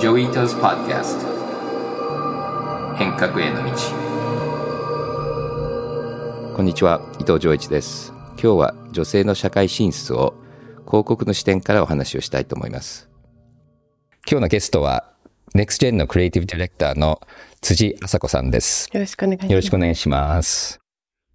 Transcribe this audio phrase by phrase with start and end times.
[0.00, 1.26] Joi Ito's Podcast
[2.96, 3.70] 変革への道。
[6.56, 7.02] こんにちは。
[7.20, 8.14] 伊藤穰一です。
[8.42, 10.32] 今日は女性の社会進出を
[10.86, 13.10] 広告の視点からお話をしたいと思います。
[14.26, 15.04] 今日のゲストは
[15.54, 17.20] NextGen のクリエイティブディレクターの
[17.60, 18.88] 辻愛沙子さんです。
[18.94, 20.79] よろしくお願いします。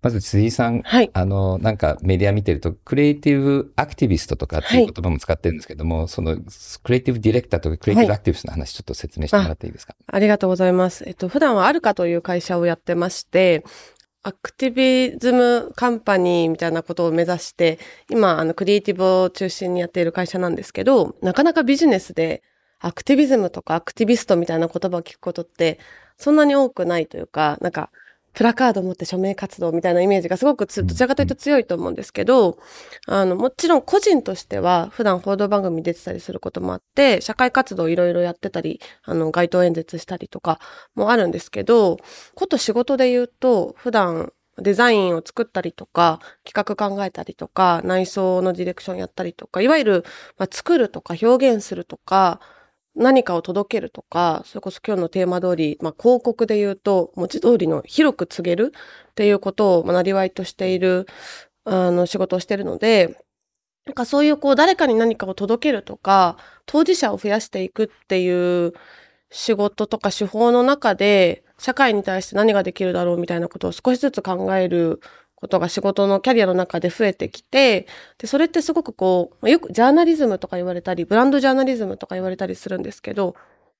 [0.05, 11.05] まず辻さん、はい、あの、なんかメディア見てると、 creative activist とかっていう言葉も使ってるんですけども、はい、その、クリエイティブディレクターとか creative activist の話、ちょっと説明してもらっていいですか、あ、ありがとうございます。
[11.07, 13.63] えっと、普段はアルカという会社をやってまして、
[14.21, 17.79] アクティビズムカンパニーみたいなことを目指して、
[18.11, 22.43] 今、あの、クリエイティブを中心にやっている会社なんですけど、なかなかビジネスで、
[22.79, 25.79] アクティビズムとかアクティビストみたいな言葉を聞くことって、
[26.17, 27.89] そんなに多くないというか、なんか、
[28.35, 32.57] プラカード持って署名活動みたいなイメージがすごくどちらかというと強いと思うんですけど、
[33.07, 40.59] あの、もちろん個人としては普段報道番組出てたりすることもあって、社会活動いろいろやってたり、あの、街頭演説したりとか
[40.95, 41.97] もあるんですけど、
[42.35, 50.05] こと仕事で言うと、普段デザインを作ったりとか、企画考えたりとか、内装のディレクションやったりとか、いわゆる、
[50.37, 52.39] まあ、作るとか表現するとか、
[52.95, 58.73] 何かを届けるとか、それこそ今日のテーマ通り、まあ、広告で言うと、文字通りの広く告げる
[59.11, 61.05] っていうことを、まあ、なりわいとしている、
[61.65, 63.17] あの、仕事をしているので、
[63.85, 68.73] なんかそういうこう、誰かに何かを届けるとか、当事者を増やしていくっていう
[69.29, 74.99] 仕事とか手法の中で、社会に対して何ができるだろうみたいなことを少しずつ考える
[75.35, 83.35] ことが仕事のキャリアの中で増えてきて、で、それってすごくこう、よくジャーナリズムとか言われたり、ブランドジャーナリズムとか言われたりするんですけど、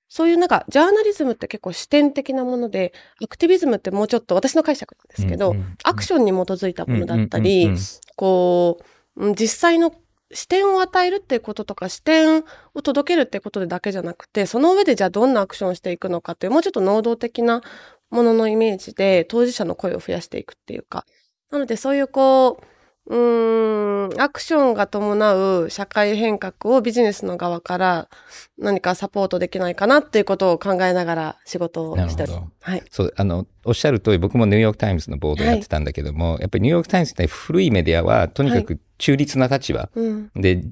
[0.07, 7.69] そういうなんか、ジャーナリズムって結構視点的なもので、アクティビズムってもうちょっと私の解釈なんですけど、うんうん、アクションに基づいたものだったり、
[8.15, 8.79] こ
[9.17, 9.93] う、実際の
[10.31, 17.61] 視点を与えるっていうこととか、視点を届けるってことでだけじゃなくて、その上でじゃあどんなアクションをしていくのかっていう、もうちょっと能動的な
[18.09, 21.05] もののイメージで、当事者の声を増やしていくっていうか、
[21.51, 22.65] なのでそういうこう、
[23.07, 28.09] うん、アクションが伴う社会変革をビジネスの側から
[28.57, 32.33] 何かサポートできないかなっていうことを考えながら仕事をしてる。
[32.61, 32.83] はい。
[32.89, 40.63] そう、あの、おっしゃる通り僕もニューヨークタイムズのボードをやってたんだけども、はい、やっぱりニューヨークタイムズって古いメディアはとにかく中立な立場、はいうん、で、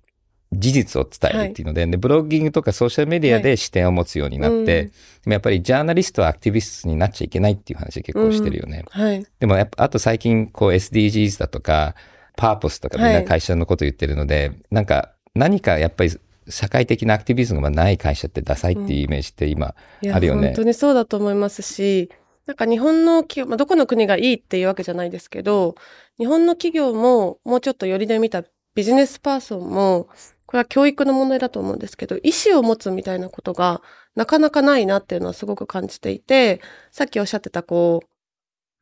[0.53, 4.91] 事実を伝えるっていうのではい、で、ブロギングとかソーシャルメディアで視点を持つようになって、はい
[5.25, 8.85] うん、やっぱりジャーナリストはアクティビストになっちゃいけないっていう話結構してるよね。
[8.95, 11.95] うん、はい、でもやっぱ、あと最近こう SDGs だとか、
[12.35, 16.11] パーポスとかみんな会社のこと言ってるので、はい、なんか何かやっぱり
[16.49, 19.75] 社会的なアクティビズムがない会社ってダサいっていうイメージって今
[20.11, 20.39] あるよね。
[20.39, 22.09] うん、本当にそうだと思いますし、
[22.45, 25.75] なんか日本の企業、まあ、どこの国がいいっていうわけじゃないですけど、
[26.17, 28.43] 日本の企業ももうちょっと寄りで見た
[28.75, 30.09] ビジネスパーソンも
[30.53, 33.81] これは教育の問題だと思うんですけど、意思を持つみたいなことが
[34.15, 38.07] なかなかないなっていうのはすごく感じていて、さっきおっしゃってたこう、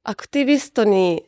[0.04, 1.24] アクティビストに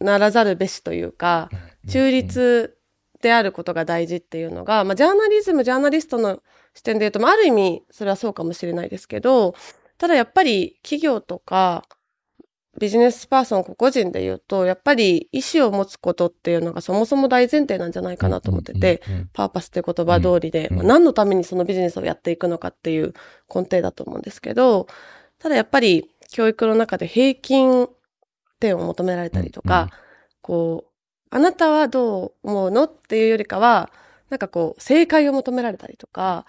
[0.00, 1.50] ならざるべしというか、
[1.86, 2.76] 中立
[3.22, 6.42] であることが大事っていうのが、まあ、ジャーナリズム、ジャーナリストの
[6.74, 9.54] 視点で言うと、まあ、ある意味、それはそうかもしれないですけど、
[9.98, 11.84] ただやっぱり企業とか、
[12.78, 23.14] ビジネスパーソン個々人で言うと、やっぱり意思を持つことっていうのがそもそも大前提なんじゃないかなと思ってて、パーパスって言葉通りで、まあ、何のためにそのビジネスをやっていくのかっていう
[23.54, 24.86] 根底だと思うんですけど、
[25.38, 27.88] ただやっぱり教育の中で平均
[28.60, 29.90] 点を求められたりとか、
[30.42, 30.90] こう、
[31.30, 33.90] あなたはどう思うのっていうよりかは、
[34.30, 36.46] なんかこう、正解を求められたりとか、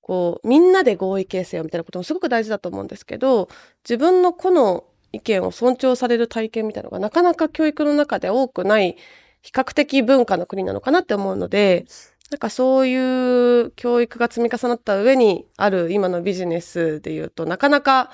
[0.00, 3.48] こう、みんなで合意形成をみたいなこともすごく大事だと思うんですけど、
[3.84, 8.96] 自分の個の意見を尊重される体験みたいなのがなかなか教育の中で多くない
[9.42, 11.86] 比較的文化の国なのかなって思うので、
[12.30, 18.10] なんかそういう教育が積み重なった上にある今のビジネスで言うと、なかなか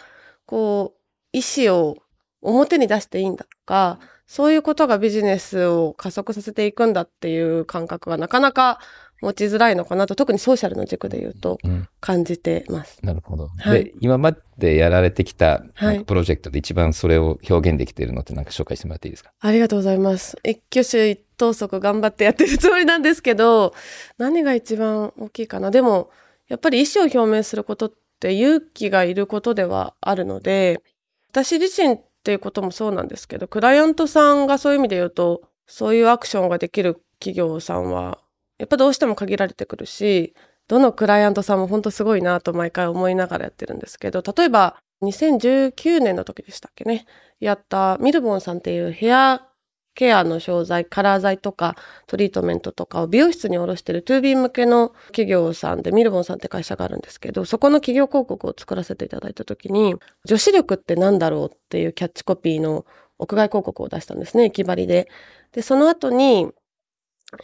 [0.47, 1.01] こう、
[1.33, 1.97] 意思を
[2.43, 8.81] 表に出していいんだとか、そういうことがビジネスを加速させていくんだっていう感覚がなかなか
[9.21, 11.59] 持ちづらいのかなと、特にソーシャルの軸で言うと
[12.01, 12.99] 感じてます。
[13.03, 13.49] うん、なるほど。
[13.59, 15.63] はい、で、今までやられてきた
[16.07, 19.33] プロジェクトで一番それを表現できているのってなんか紹介してもらっていいですか？
[19.41, 20.39] ありがとうございます。
[20.45, 23.75] 一挙手一投足頑張ってやってるつもりなんですけど、
[24.19, 25.71] 何が一番大きいかな？
[25.71, 26.11] でも、
[26.49, 30.83] やっぱり意思を表明することって勇気がいることではあるので、
[31.31, 38.19] 私自身っていうこともそうなんですけど、クライアントさんがそういう意味で言うと、そういうアクションができる企業さんは
[38.61, 40.35] やっぱどうしても限られてくるし、
[40.69, 47.07] どのクライアントさんも本当すごいなと毎回思いながらやってるんですけど、例えば2019年の時でしたっけね、
[47.41, 49.47] やったミルボンさんっていうヘア
[49.95, 51.75] ケアの商材、カラー剤とか
[52.07, 62.85] トリートメントとかを美容室に卸してる 2B 向けの企業さんで、ミルボンさんって会社があるんですけど、そこの企業広告を作らせていただいた時に、女子力って何だろうっていうキャッチコピーの
[63.19, 65.09] 屋外広告を出したんですね、駅張りで。
[65.53, 66.49] で、その後に、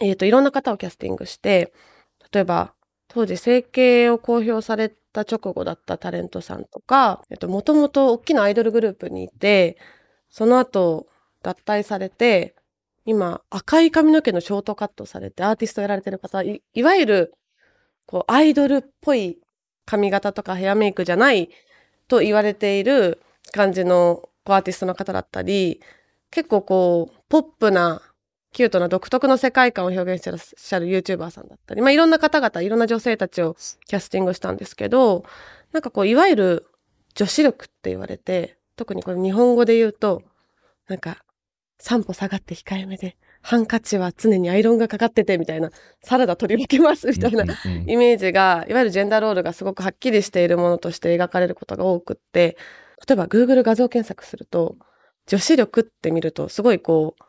[0.00, 1.72] えっ、ー、と、いろんな方をキャスティングして、
[2.32, 2.74] 例えば、
[3.08, 9.78] 当時整形を公表された直後だったタレントさんとか、えっと、もともと大きなアイドルグループにいて、
[10.28, 11.06] その後、
[11.42, 12.56] 脱退されて、
[13.04, 17.34] 今、赤い髪の毛のショートカットされてアーティストやられてる方、いいわゆる、
[18.06, 19.38] こう、アイドルっぽい
[19.84, 21.48] 髪型とかヘアメイクじゃない
[22.08, 23.22] と言われている
[23.52, 25.80] 感じのこうアーティストの方だったり、
[26.30, 28.02] 結構こう、ポップな
[28.56, 33.54] キュートな独特の世界観を表現してらっしゃる YouTuber さんだったり、まあ、いろんな方々、いろんな女性たちを
[33.86, 35.24] キャスティングしたんですけど、
[35.72, 36.66] なんかこう、いわゆる
[37.14, 40.22] 女子力って言われて、特にこれ日本語で言うと、
[40.88, 41.18] なんか、
[41.78, 45.70] 三歩下がって控えめで、ハンカチは常にアイロンがかかってて、みたいな、
[46.02, 52.56] サラダ取り分けますみたいなイメージが、いわゆるジェンダーロールがすごくはっきりしているものとして描かれることが多くって、
[53.06, 54.76] 例えば Google 画像検索すると、
[55.26, 57.25] 女子力って見ると、すごいこう、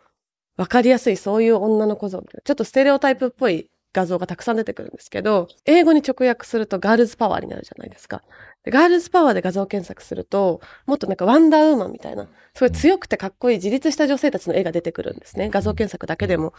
[0.57, 2.21] わかりやすいそういう女の子像。
[2.21, 8.23] ちょっとステレオタイプっぽい画像がたくさん出てくるんですけど、英語に直訳するとガールズパワーになるじゃないですか。
[8.65, 15.49] ガールズパワーで画像検索すると、もっとなんかワンダーウーマンみたいな、すごい強くてかっこいい自立した女性たちの絵が出てくるんですね。
[15.49, 16.53] 画像検索だけでも。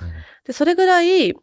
[0.44, 1.34] で、それぐらい、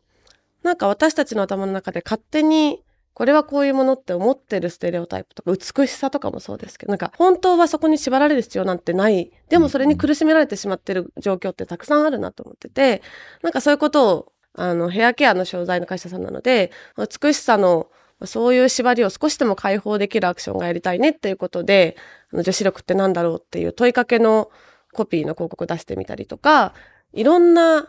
[0.63, 2.83] なんか私たちの頭の中で勝手に
[3.15, 9.31] これはこういうものって思ってるステレオタイプとか、美しさとかもそうですけど、なんか本当はそこに縛られる必要なんてない。
[9.47, 13.01] でもそれに苦しめられてしまってる状況ってたくさんあるなと思ってて、
[13.41, 17.87] なんかそういうことを、あの、ヘアケアの商材の会社さんなので、美しさの
[18.25, 21.95] そういう縛りを少しでも解放できるアクションがやりたいねっていうことで、
[22.33, 24.49] あの女子力って何だろうっていう問いかけの
[24.93, 26.73] コピーの広告出してみたりとか、
[27.13, 27.87] いろんな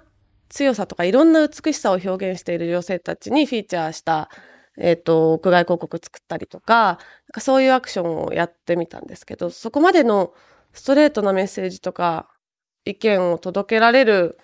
[0.49, 4.31] 強さとかいろんな美しさを表現している女性たちにフィーチャーした
[4.79, 6.99] えっ、ー、と、屋外広告作ったりとか、なん
[7.33, 10.35] かそういうアクションをやってみたんですけど、そこまでの
[10.73, 12.29] ストレートなメッセージとか
[12.85, 14.39] 意見を届けられる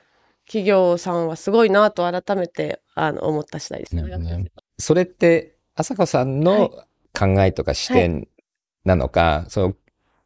[0.47, 3.95] 企業さんはすごいなと改めてあの思った次第です。
[3.95, 4.03] ね。
[4.19, 6.71] ねそれって、朝子さんの
[7.19, 8.29] 考えとか視点
[8.85, 9.39] なのか、はい。
[9.41, 9.75] はい、その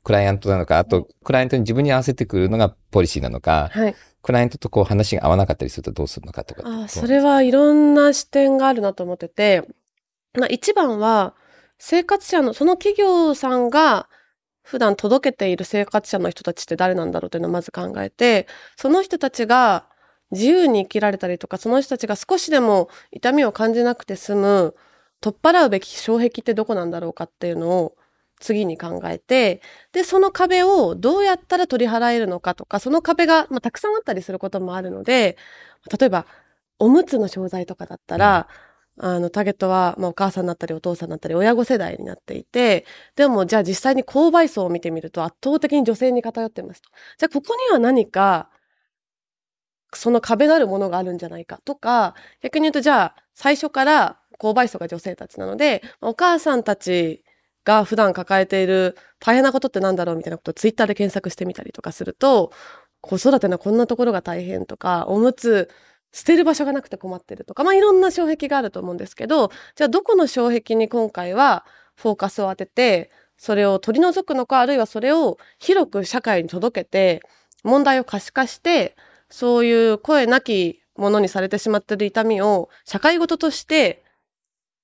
[0.02, 6.62] クライアントなのか、あと、クライアントに自分に合わせてくるのがポリシーなのか、はい、クライアントとこう話が合わなかったりするとどうするのかとか。
[6.64, 9.64] あそれはいろんな視点があるなと思ってて、
[10.36, 11.34] まあ、一番は、
[11.78, 14.08] 生活者の、その企業さんが
[14.62, 18.46] 普段届けている生活者の人たちって誰なんだろうっていうのをまず考えて、
[18.76, 19.86] その人たちが
[20.30, 24.74] 自由に生きられたりとか、その人たちが少しでも痛みを感じなくて済む、
[25.20, 27.96] 取っ払うべき障壁ってどこなんだろうかっていうのを
[28.40, 29.62] 次に考えて、
[29.92, 35.36] で、その壁をどうやったら取り払えるのかとか、その壁が、まあ、たくさんあったりすることもあるので、
[35.98, 36.26] 例えば、
[36.78, 38.65] おむつの商材とかだったら、うん。
[38.98, 46.82] あの、ターゲットは、まあ、お母さんだったりお父さんだったり親子世代になっていて、でも、じゃあ実際に購買層を見てみると圧倒的に女性に偏ってます。
[47.18, 48.50] じゃあここには何か、
[49.94, 57.24] その壁なるものがあるんじゃないかとか、逆に言うと、じゃあ、最初から購買層が女性たちなので、お母さんたち
[57.64, 62.52] が普段抱えている大変なことってなんだろうみたいなことをツイッターで検索してみたりとかすると、
[63.00, 65.70] 子育てのこんなところが大変とか、おむつ
[66.12, 71.64] 捨てる場所がなくて困ってるとか、まあ、いろんな障壁があると思うんですけど、じゃあどこの障壁に今回は
[71.94, 77.22] フォーカスを当てて、それを取り除くのか、あるいはそれを広く社会に届けて、
[77.64, 78.96] 問題を可視化して、
[79.28, 84.04] そういう声なきものにされてしまっている痛みを社会ごととして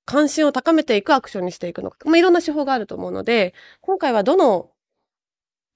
[0.05, 1.99] 関心を高めていくアクションにしていくのか。
[2.05, 4.71] まあ、いろんな手法があると思うので、今回はどの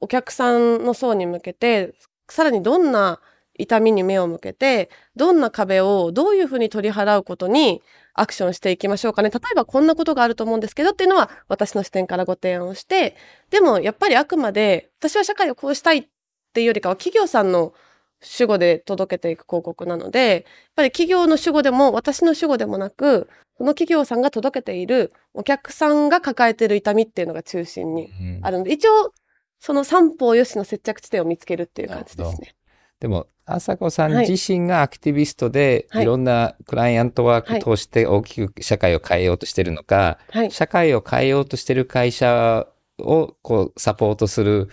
[0.01, 1.95] お客さんの層に向けて、
[2.29, 3.21] さらにどんな
[3.59, 7.83] 痛みに目を向けて、どんな壁をどういうふうに取り払うことに
[8.15, 9.31] アクションしていきましょうかね。
[9.31, 13.17] 例えばこんなことがあると思うんですけどっていうのは私の視点からご提案をして、
[13.51, 16.07] でもやっぱりあくまで私は社会をこうしたいっ
[16.53, 17.75] ていうよりかは企業さんの
[18.23, 20.43] 主語で届けていく広告なので、やっ
[20.77, 28.11] ぱり企業の主語でも私の主語でもなく、その企業さんが届けているお客さんが抱えている痛みっていうのが中心に
[28.43, 29.13] あるので、うん、一応
[29.59, 32.55] その三方よしの接着地点を見つけるっていう感じですね。
[33.01, 42.67] でも、朝子さん自身がアクティビストで、い、ろんなクライアントワーク通して大きく社会を変えようとしてるのか、はい、社会を変えようとしてる会社
[42.99, 44.69] をこうサポートする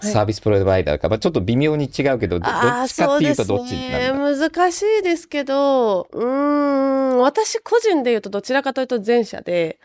[0.00, 9.78] サービスプロバイダーか、まあ、ちょっと微妙に違うけど、どっちかっていうとどっちなんだ、ね、難しいですけど、うん、私個人で言うとどちらかというと前者で、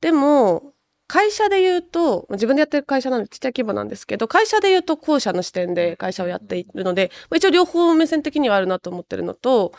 [0.00, 0.73] でも、
[1.06, 9.72] 会社で言うと、自分でやってる会社なのでちっちゃい規模なんですけど、会社で言うと後者の視点で会社をやっているので、一応両方目線的にはあるなと思ってるのと、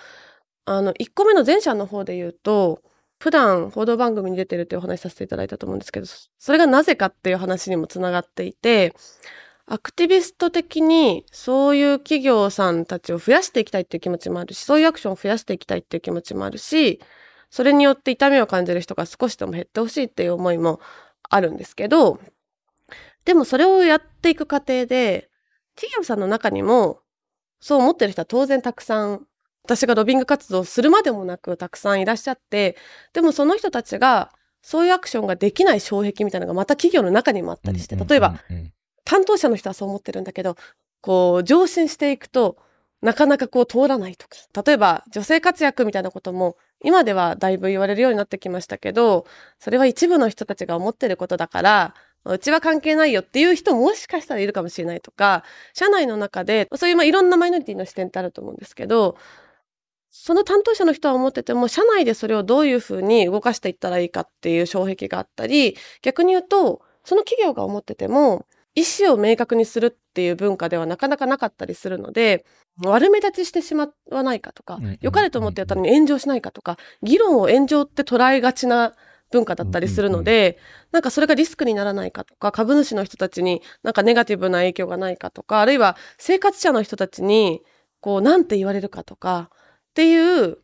[0.66, 2.82] あの、1個目の前者の方で言うと、
[3.20, 8.94] 普段報道番組に出てるっていうお話させていただいたと思うんですけど、それがなぜかっていう話にもつながっていて、
[9.68, 17.02] アクティビスト的にそういう企業さんたちを増やしていきたいっていう気持ちもあるし、そういうアクションを増やしていきたいっていう気持ちもあるし、
[17.50, 20.80] それによって痛みを感じる人が少しでも減ってほしいっていう思いも
[21.30, 22.20] あるんですけど、
[23.26, 25.30] でもそれをやっていく過程で、
[25.76, 27.02] 企業さんの中にも、
[27.60, 29.26] そう思ってる人は当然たくさん、
[29.64, 32.78] 私がロビング活動するまでもなくたくさんいらっしゃって、
[33.14, 38.36] でもその人たちが、そういうアクションができない障壁みたいなのがまた企業の中にもあったりして、例えば、
[39.04, 40.56] 担当者の人はそう思ってるんだけど、
[41.02, 42.58] こう、上進していくと、
[43.02, 44.38] なかなかこう通らないとか。
[44.66, 49.26] 例えば、女性活躍みたいなことも、今ではだいぶ言われるようになってきましたけど、
[49.60, 59.18] それは一部の人たちが思ってることだから、うちは関係ないよっていう人もしかしたらいるかもしれないとか、社内の中で、そういうまあいろんなマイノリティの視点ってあると思うんですけど、
[60.12, 72.46] その担当者の人は思ってても、社内でそれをどういうふうに動かしていったらいいかっていう障壁があったり、逆に言うと、その企業が思ってても、意思を明確にするっていう文化ではなかなかなかったりするので、
[72.84, 78.94] 悪目立ちしてしまわないかとか、良かれと思ってやったのに炎上しないかとか、議論を炎上って捉えがちな
[79.32, 80.60] 文化だったりするので、
[80.92, 87.62] なんかそれがリスクにならないかとか、株主の人たちになんかネガティブな影響がないかとか、あるいは生活者の人たちに、
[88.02, 90.58] こう、なんて言われるかとか、っていう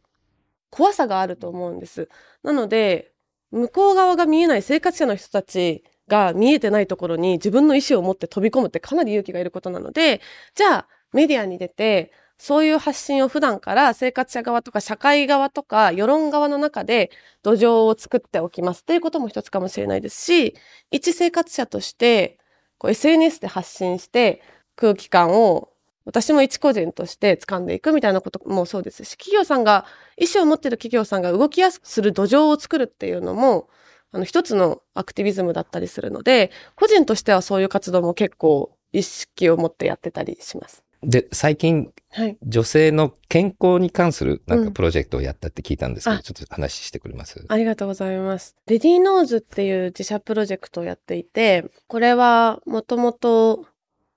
[0.69, 2.09] 怖さがあると思うんです。
[2.43, 3.13] なので、
[3.51, 10.19] 向こう側が見えない生活者の人たちが見えてないところに自分の意思を持って飛び込むってかなり勇気がいることなので、
[10.55, 17.11] じゃあメディアに出て、そういう発信を普段から生活者側とか社会側とか世論側の中で
[17.43, 18.81] 土壌を作っておきます。
[18.81, 20.55] っていうことも一つかもしれないですし、
[20.91, 22.37] 一生活者として
[22.77, 24.41] こう SNS で発信して
[24.75, 25.71] 空気感を
[26.05, 29.85] 私も一個人として掴んでいくみたいなこともそうですし、企業さんが、
[30.17, 33.69] 意思を持ってる企業さんが動きやすくする土壌を作るっていうのも、
[34.11, 40.83] あの、一つのアクティビズムだったりするので、個人としてはそういう活動も結構意識を持ってやってたりします。
[41.03, 47.43] で、最近、はい、女性の健康に関するなんかプロジェクトをやったって聞いたんですけど、うん、ちょっと話してくれます？
[47.47, 48.55] ありがとうございます。
[48.67, 53.69] レディーノーズっていう自社プロジェクトをやっていて、これはもともとフ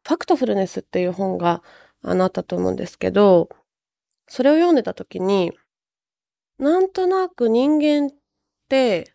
[0.04, 1.62] ァクトフルネスっていう本が
[2.02, 3.48] あなったと思うんですけど、
[4.28, 5.52] それを読んでた時に、
[6.58, 8.10] なんとなく人間っ
[8.68, 9.13] て、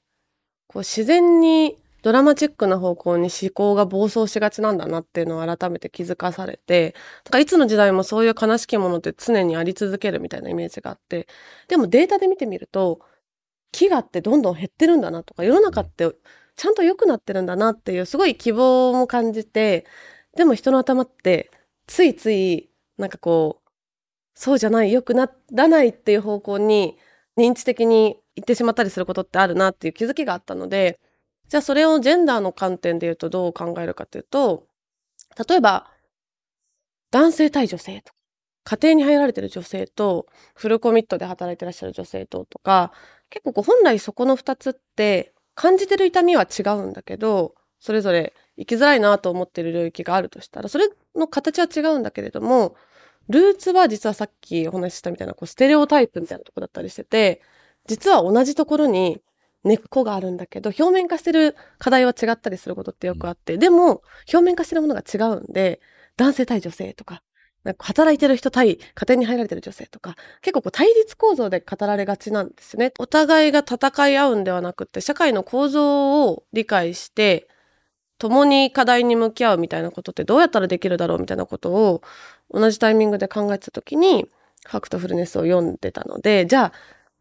[0.69, 6.95] こう自然にドラマチックな方向に思考が暴走しがちなんだなっていうのを改めて気づかされて、
[7.25, 11.27] だかいつの時代もそういう悲しきものって常にあり続けるみたいなイメージがあって、
[11.67, 13.01] でもデータで見てみると、
[13.73, 16.09] 飢餓ってどんどん減ってるんだなとか、世の中って
[16.55, 19.85] ちゃんと良くなってるんだなっていうすごい希望も感じて、
[20.37, 21.51] でも人の頭って
[21.87, 23.69] ついついなんかこう、
[24.35, 26.97] そうじゃない、良くならないっていう方向に
[27.37, 30.99] 認知的にってしまったりすることってあるなっていう気づきがあったので、
[31.47, 34.67] じゃあそれをジェンダーの観点で言うとどう考えるかというと、
[35.47, 35.91] 例えば、
[37.11, 38.13] 男性対女性と、
[38.63, 42.91] 家庭に入られてる女性と、フルコミットで働いてらっしゃる女性ととか、
[43.29, 52.75] 結構こう本来そこの二つって感じてる痛みは違うんだけど、それぞれ生きづらいなと思ってる領域があるとしたら、それの形は違うんだけれども、
[53.29, 57.41] ルーツは実はさっきお話ししたみたいな、こう、ステレオタイプみたいなとこだったりしてて、
[57.89, 59.19] 実は同じところに
[59.63, 65.81] 根っこがあるんだけど、表面化してる課題は違ったりすることってよくあって、でも、表面化してるものが違うんで、
[66.15, 67.23] 男性対女性とか、
[67.63, 72.93] なんか働いてる人対家庭に入られてる女性とか、結構こう対立構造で語られがちなんですね。
[72.99, 77.49] お互いが戦い合うんではなくて、社会の構造を理解して、
[78.19, 82.01] 共に課題に向き合うみたいなことってどうやったらできるだろうみたいなことを
[82.51, 84.25] 同じタイミングで考えてた時に
[84.65, 86.73] ファクトフルネスを読んでたので、じゃあ、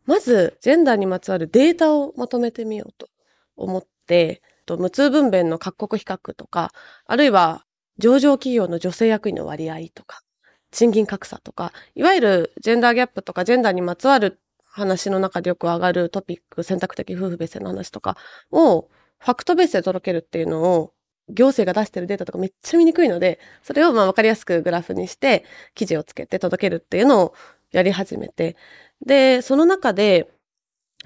[0.09, 3.11] まずジェンダーにまつわるデータをまとめてみようと
[3.57, 6.73] 思って、無痛分娩の各国比較とか、
[7.05, 7.67] あるいは
[7.99, 10.23] 上場企業の女性役員の割合とか、
[10.71, 18.17] 賃金格差とか、いわゆるジェンダーギャップとかジェンダーにまつわる話の中でよく上がるトピック、選択的夫婦別姓の話とか
[18.51, 18.89] を
[19.19, 20.95] ファクトベースで届けるっていうのを、
[21.29, 27.35] 行政が出してるデータとかめっちゃ見にくいので、それをまあわかりやすくグラフにして、記事をつけて届けるっていうのを
[27.71, 28.57] やり始めて、
[29.05, 30.31] で、その中で、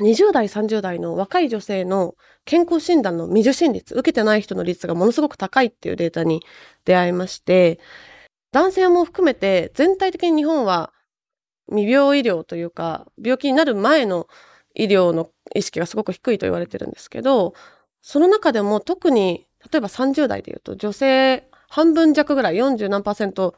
[0.01, 6.43] 20代、30代の若い女性の健康診断の未受診率、受けてない人の率がものすごく高いっていうデータに
[6.85, 7.79] 出会いまして、
[8.53, 10.93] 男性も含めて全体的に日本は
[11.69, 14.29] 未病医療というか、病気になる前の
[14.75, 17.55] 医療の意識がすごく低いと言われてるんですけど、
[18.01, 23.55] その中でも特に、例えば30代で言うと女性半分弱ぐらい、40何パーセント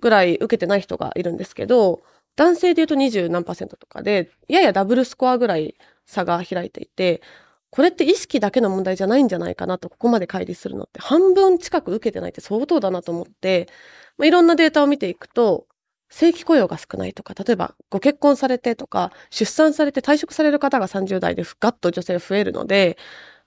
[0.00, 2.02] ぐらい受けてない人がいるんですけど、
[2.36, 5.76] 男性で言うと20何パーセントとかで、ややダブルスコアぐらい
[6.06, 7.22] 差が開いていて、
[7.70, 13.68] これって意識だけの問題じゃないんじゃないかなと、ここまで乖離するのって、半分近く受けてないって相当だなと思って、
[14.16, 15.66] まあ、いろんなデータを見ていくと、
[16.08, 22.96] 正規雇用が少ないとか、例えばご結婚されてとか、出産されて退職される方が30代でガッと女性増えるので、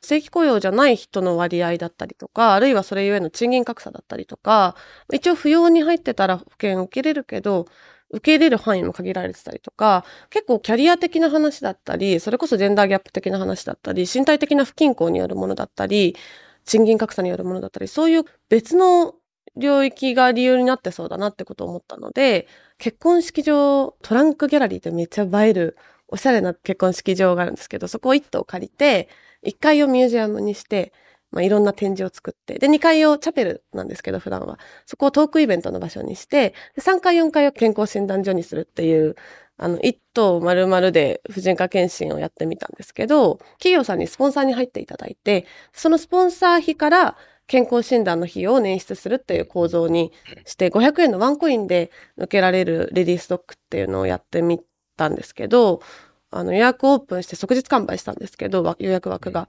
[0.01, 4.75] 正規雇用じゃない人の割合だったりとか、あるいはそれゆえの賃金格差だったりとか、
[5.13, 7.67] 一応扶養に入ってたら保険受けれるけど、
[8.09, 16.15] 受け入れる範囲も限られてたりとか、結構キャリア的な話だったり、それこそジェンダーギャップ的な話だったり、身体的な不均衡によるものだったり、
[16.65, 19.15] 賃金格差によるものだったり、そういう別の
[19.57, 22.47] 領域が理由になってそうだなってことを思ったので、
[22.77, 29.09] 結婚式場、トランクギャラリーってめっちゃ映える、おしゃれな結婚式場があるんですけど、そこを一棟借りて、
[29.45, 30.93] 1階をミュージアムにして、
[31.31, 34.60] まあ、いろんな展示を作って、で、2階をチャペルなんですけど、普段は。
[34.86, 39.15] そこをトークイベントの場所にして、3階、4階を健康診断所にするっていう、
[39.57, 47.17] あの、一棟丸々で婦人科検診をやってみたんですけど、企業さんにスポンサーに入っていただいて、そのスポンサー費から
[47.48, 50.12] 健康診断の費用を捻出するっていう構造に
[50.46, 54.60] して、500円のワンコインで受けられるレディースドックっていうのをやってみ
[54.96, 55.81] たんですけど、
[56.29, 59.48] あの予約オープンして即日完売したんですけど、予約枠が。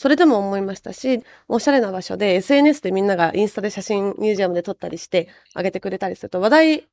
[0.00, 6.88] それでも思いましたし、おしゃれな場所で SNS でみんながインスタで写真ミュージアムで撮ったりしてあげてくれたりすると話題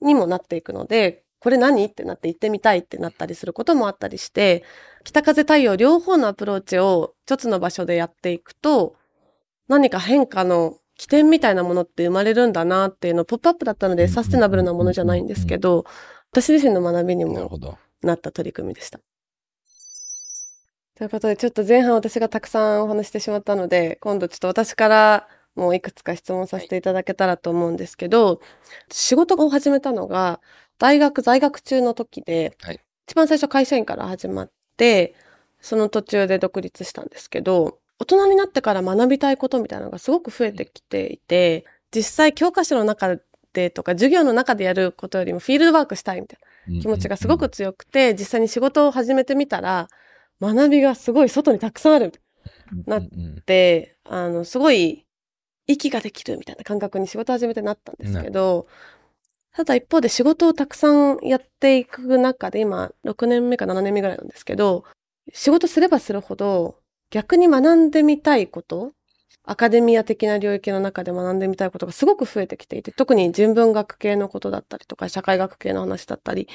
[0.00, 4.62] にもなっていくので、これ何ってなって行ってみたいってなったりすることもあったりして、
[5.02, 8.94] 北風太陽両方のアプローチを一つの場所でやっていくと、
[9.66, 15.84] 何か変化の起点みたいなものって生まれるんだなっていうの、ポップアップだったのでサステナブルなものじゃないんですけど、
[16.30, 17.58] 私自身の学びにも
[18.02, 19.00] なった取り組みでした。
[20.94, 28.40] ということで、ちょっと前半私がたくさんお話してしまったので、今度ちょっと私からもういくつか質問させていただけたらと思うんですけど、
[28.90, 30.40] 仕事を始めたのが、
[30.78, 35.14] 大学在学中の時で、はい、一番最初会社員から始まって、
[35.60, 43.16] その途中で独立したんですけど、大人になってから学びたいことみたいなのがすごく増えてきていて、実際教科書の中
[43.52, 46.80] でとか授業の中でやることよりもフィールドワークしたいみたいな。
[46.80, 49.88] 気持ちがすごく強くて、実際に仕事を始めてみたら、
[50.42, 52.12] 学びがすごい外にたくさんある、
[52.86, 53.02] なっ
[53.46, 55.06] て、あの、すごい、
[55.68, 58.66] 息ができるみたいな感覚に仕事始めてなったんですけど、
[59.52, 64.84] ただ一方で仕事をたくさんやっていく中で、今、6年目か7年目ぐらいなんですけど、
[65.32, 68.92] 仕事すればするほど、逆に学んでみたいこと
[69.44, 76.48] アカデミア的な領域の中で学んでみたいことがすごく増えてきていて、特に人文学系のことだったりとか、社会学系の話だったり、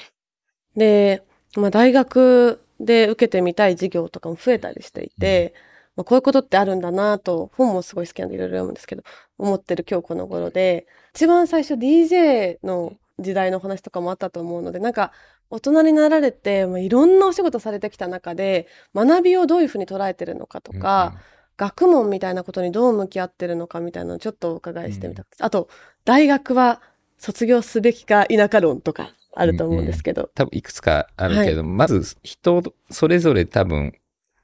[0.75, 1.23] で、
[1.55, 5.53] まあ大学で受けてみたい授業とかも増えたりしていて、
[5.95, 9.03] まあ、こういうことってあるんだなと、本もすごい好きなんでいろいろ読むんですけど、
[9.37, 15.11] 思ってる今日この頃で、一番最初 DJ の時代の話とかもあったと思うので、なんか
[15.49, 25.69] 大人になられて、まあ、いろんなお仕事されてきた中で、学びをどういうふうに捉えてるのかとか、うん学問みたいなことにどう向き合ってるのかみたいなのをちょっとお伺いしてみたくて、うん、あと、
[26.05, 26.81] 大学は
[27.17, 30.23] 卒業すべきか否か論とかあると思うんですけど。
[30.23, 33.93] うん多分いくつかあるけど、はい、まず人それぞれ多分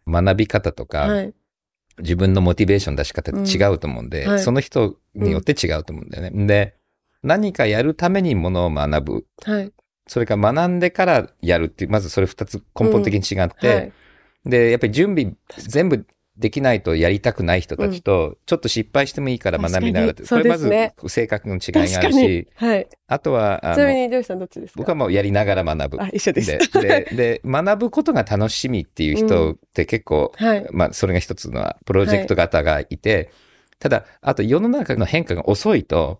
[0.08, 1.34] 学び方とか、はい、
[1.99, 4.29] 自分のモチベーション出し方って違うと思うんで、うん。
[4.32, 6.47] はい、その人によって違うと思うんだよね。
[6.47, 6.75] で、
[7.21, 9.25] 何かやるためにものを学ぶ。
[9.43, 9.71] はい、
[10.08, 13.91] それから学んでからやるっていう、まずそれ二つ根本的に違って、
[14.45, 20.67] で、やっぱり準備全部できないとやりたくない人たちと、ちょっと失敗してもいいから学びながら、これまず
[21.08, 24.80] 性格の違いがあるし、はい、あとは、ちなみに、りょうさんどっちですか？
[24.80, 26.02] 僕はもうやりながら学ぶ。
[26.02, 26.48] あ、一緒です。
[26.48, 33.30] で、で、で学ぶことが楽しみっていう人って結構、うんはい、まあ、それが一つのプロジェクト型がいて、はい、
[33.78, 36.19] ただ、あと世の中の変化が遅いと、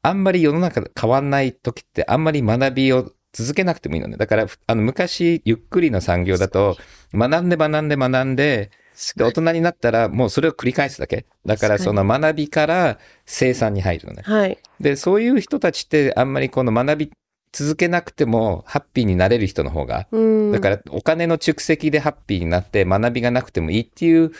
[0.00, 4.16] あんまり世の中変わんない時ってあんまり学びを続けなくてもいいのね。
[4.16, 6.76] だから、あの、昔、ゆっくりの産業だと、
[7.12, 8.70] 学んで学んで学んで、
[9.16, 11.26] で、大人になったらもうそれを繰り返すだけ。
[11.44, 14.22] だからその学びから生産に入るのね。
[14.24, 14.58] はい。
[14.80, 17.10] で、そういう人たちってあんまりこの学び
[17.52, 20.08] 続けなくてもハッピーになれる人の方が、
[20.52, 24.32] だからお金の蓄積でハッピーになって学びがなくてもいいっていう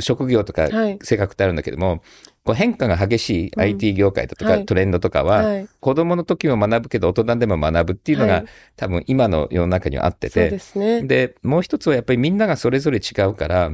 [0.00, 0.68] 職業とか
[1.02, 2.00] 性格ってあるんだけども、はい、
[2.44, 8.44] こう変化が激しい IT 業界だとかトレンドとかは、はい、子供の時も学ぶけど大人でも学ぶっていうのが、はい、
[8.76, 13.70] 多分今の世の中にはあってて、で、ね、もう一つはやっぱりみんながそれぞれ違うから、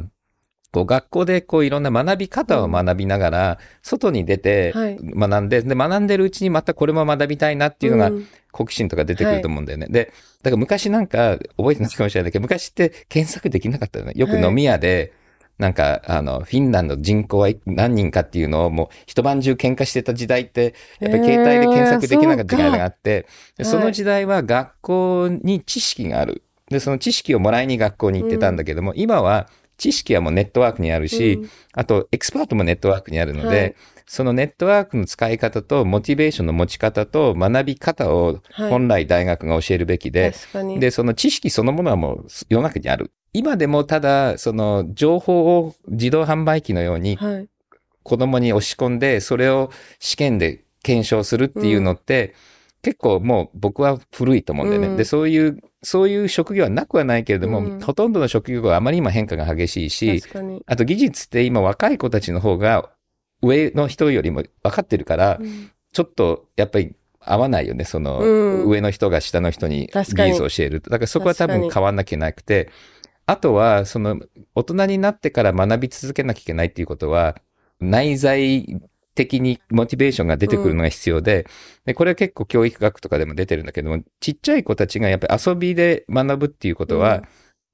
[0.75, 8.11] こう学校でこういろんな学び方を学びながら、外に出て学んで、で、学んでるうちにまたこれも学びたいなっていうのが、
[8.51, 9.87] 好奇心とか出てくると思うんだよね。
[9.89, 14.15] で、だから昔なんか覚えてないかもしれないけど、昔って検索できなかったよね。
[14.17, 15.13] よく飲み屋で、
[15.59, 26.43] なんか、あの、フィンランド人口は何人かっていうのをもう一晩中喧嘩してた時代って、やっぱり携帯で検索できなかった時代があって、えー、そその時代は学校に知識がある。
[26.69, 33.75] で、その知識をもらいに学校に行ってたんだけども、うん、今は知識はもうネットワークにあるし、うん、あとエクスパートもネットワークにあるので、はい、
[34.07, 43.13] そのネットワークの使い方とモチベーションの持ち方と学び方を本来大学が教えるべきで、はい、で、その知識そのものはもう世の中にある。
[43.33, 47.19] 今でもただ、その情報を自動販売機のように、
[48.03, 52.35] 子供に押し込んで、それを試験で検証するっていうのって、うん、
[52.85, 54.89] 結構もう僕は古いと思うんだよね。
[54.89, 60.23] うん、で、そういう、そういう職業はなくはないけれども、うん、ほとんどの職業はあまり今変化が激しいし、
[60.67, 62.91] あと技術って今若い子たちの方が
[63.41, 65.41] 上の人よりも分かってるから、
[65.93, 67.85] ちょっとやっぱり合わないよね。
[67.85, 68.21] その、
[68.67, 70.81] 上の人が下の人に技術を教える。
[70.81, 72.69] だからそこは多分変わんなきゃなくて、
[73.27, 74.21] あとは、その、
[74.55, 77.37] 大人になってから学び続けなきゃいけないっていうことは、
[77.81, 78.81] 内在
[79.15, 81.45] 的にモチベーションが出てくるのが必要で、うん、
[81.87, 87.23] で、これは結構教育学とかでも出てるんだけども、ちっちゃい子たちがやっぱり遊びで学ぶっていうことは、うん、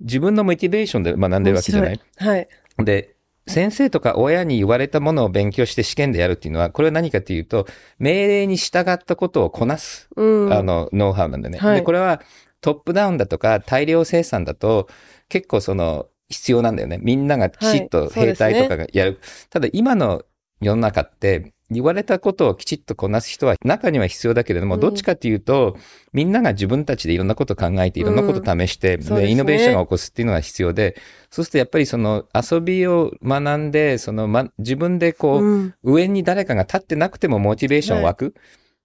[0.00, 2.00] 自分のモチベーションで学んでるわけじゃない？
[2.18, 2.48] はい。
[2.78, 7.66] で、先生とか親に言われたものを勉強して試験でやるっていうのは、これは何かっていうと、
[7.98, 11.58] 命令に従ったことをこなす、うん、あの、ノウハウなんだよね。
[11.58, 12.20] はい、で、これは
[12.60, 14.88] トップダウンだとか大量生産だと、
[15.28, 17.00] 結構その、必要なんだよね。
[17.02, 19.10] みんながきちっと兵隊とかがやる。
[19.10, 20.22] はいね、ただ今の
[20.60, 25.76] 世の中って、言われたことをきちっとこなす人は中には必要だけれども、うん、どっちかっていうと、
[26.12, 30.96] みんなが自分たちでいろんなこと考えて、いろんなこと試して、うんで、イノベーションを起こすっていうのが必要で、
[31.30, 38.24] そうするとやっぱりその遊びを学んで、そのま、自分でこう、うん、上に誰かが立ってなくてもモチベーション湧く。
[38.24, 38.34] はい、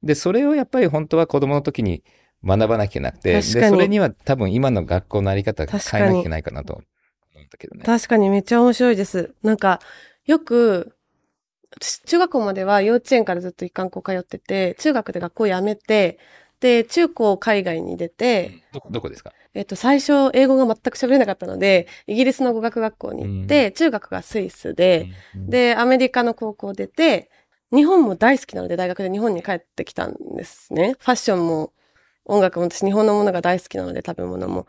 [0.04, 2.04] で、それをやっぱり本当は子供の時に
[2.46, 7.84] 学ばなきゃなくて、で、それには多分今の学校のあり方変えなきゃいけないかなと思ったけどね。
[7.84, 9.34] 確かにめっちゃ面白いです。
[9.42, 9.80] なんか、
[10.26, 10.95] よく、
[11.80, 16.20] 中学校までは幼稚園からずっと一貫校通ってて、中学で学校辞めて、
[16.60, 19.34] で、中高海外に出て、どこ、どこですか？
[19.54, 27.30] えっと、最初、英語が全く喋れなかったので、イギリスの語学学校に行って、うん、中学がスイスで、うん、で、アメリカの高校出て、
[27.74, 30.96] 日本も大好きなので、大学で日本に帰ってきたんですね。
[31.00, 31.74] ファッションも
[32.24, 34.66] 音楽も私日本のものが大好きなので食べ物も。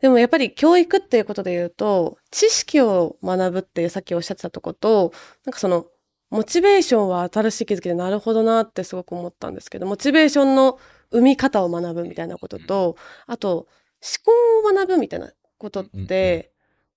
[0.00, 5.12] でもやっぱり教育っていうことで言うと、知識を学ぶっていうさっきおっしゃってたとこと、
[5.44, 5.86] なんかその、
[6.30, 10.78] モチベーションは新しい気づきでなるほどなってすごく思ったんですけど、モチベーションの
[11.10, 13.66] 生み方を学ぶみたいなことと、あと、思
[14.24, 16.52] 考を学ぶみたいなことって、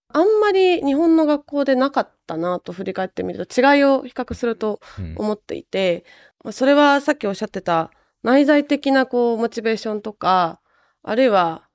[0.10, 4.82] あんまり日本の学校でなかったなと振り返ってみると違いを比較すると
[5.15, 6.04] 思っていて、
[6.52, 7.91] それはさっきおっしゃってた
[8.24, 10.60] 内在的なこう、モチベーションとか、
[11.04, 11.67] あるいは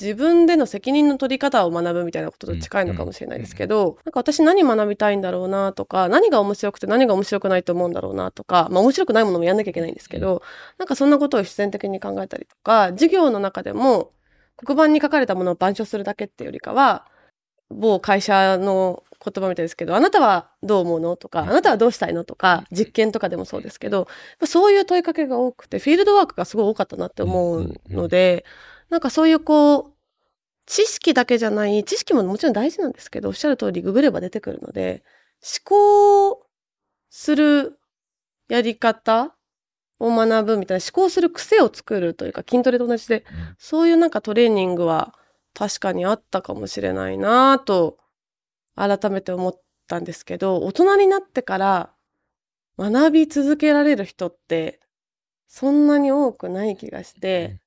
[0.00, 10.42] 自分での責任の取り方を学ぶみたいなことと近いのかもしれないですけど、なんか私何学びたいんだろうなとか、何が面白くて何が面白くないと思うんだろうなとか、まあ面白くないものもやんなきゃいけないんですけど、
[10.78, 14.12] なんかそんなことを必然的に考えたりとか、授業の中でも
[14.56, 17.06] 黒板に書かれたものを板書するだけっていうよりかは、
[17.70, 24.06] 某会社の言葉みたいですけど、あなたはどう思うのとか、あなたはどうしたいのとか、実験とかでもそうですけど、
[24.46, 28.44] そういう問いかけが多くて、フィールドワークがすごい多かったなって思うので、
[28.90, 29.92] なんかそういうこう、
[30.66, 35.02] 知識だけじゃない、知識ももちろん大事なんですけど、おっしゃる通りググれば出てくるので、
[35.42, 36.46] 思考
[37.10, 37.78] する
[38.48, 39.34] やり方
[39.98, 43.24] を学ぶみたいな、思考する癖を作るというか、筋トレと同じで、
[43.58, 45.14] そういうなんかトレーニングは
[45.54, 47.98] 確かにあったかもしれないなと
[48.74, 51.90] 改めて思ったんですけど、大人になってから
[52.78, 54.80] 学び続けられる人って
[55.46, 57.60] そんなに多くない気がして、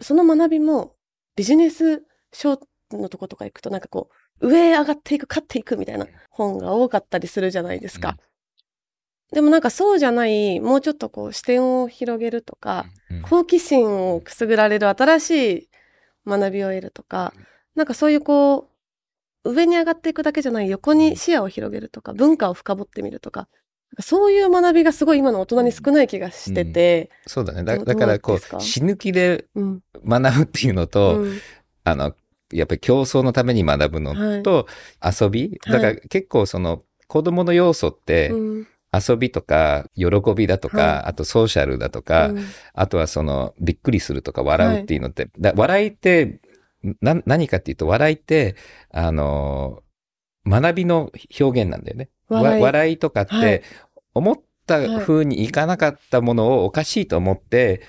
[0.00, 0.94] その学びも
[1.36, 2.60] ビジネス書
[2.92, 8.16] のとことか行くとなんかこう、上へ上がっていく、勝っていくみたいな本が多かったりするじゃないですか。
[9.32, 12.86] でもなんかそうじゃない、もうちょっとこう視点を広げるとか、
[13.28, 15.68] 好奇心をくすぐられる新しい
[16.26, 17.34] 学びを得るとか、
[17.74, 18.70] なんかそういうこ
[19.44, 23.48] う、上に上がっていくだけじゃない横に視野を広げるとか、文化を深掘ってみるとか、
[24.00, 27.10] そういう学びがすごい今の大人に少ない気がしてて。
[27.24, 27.64] うん、そうだね。
[27.64, 29.46] だだからこう、死ぬ気で
[30.06, 31.38] 学ぶっていうのと、うん、
[31.84, 32.14] あの、
[32.52, 34.66] やっぱり競争のために学ぶのと、
[35.02, 38.32] 遊び、だから結構その子供の要素って、
[38.92, 46.40] 遊びとか、喜びだとか、はい、あとソーシャルだとか、うん、あとはその、びっくりするとか笑うっていうのって、はい、笑いって
[47.00, 48.56] な、何かっていうと、笑いって、
[48.90, 49.82] あの、
[50.46, 52.08] 学びの表現なんだよね。
[52.28, 53.62] 笑い笑いとかって、
[54.14, 54.36] 思っ
[54.66, 57.82] た風にいかなかったものをおかしいと思って、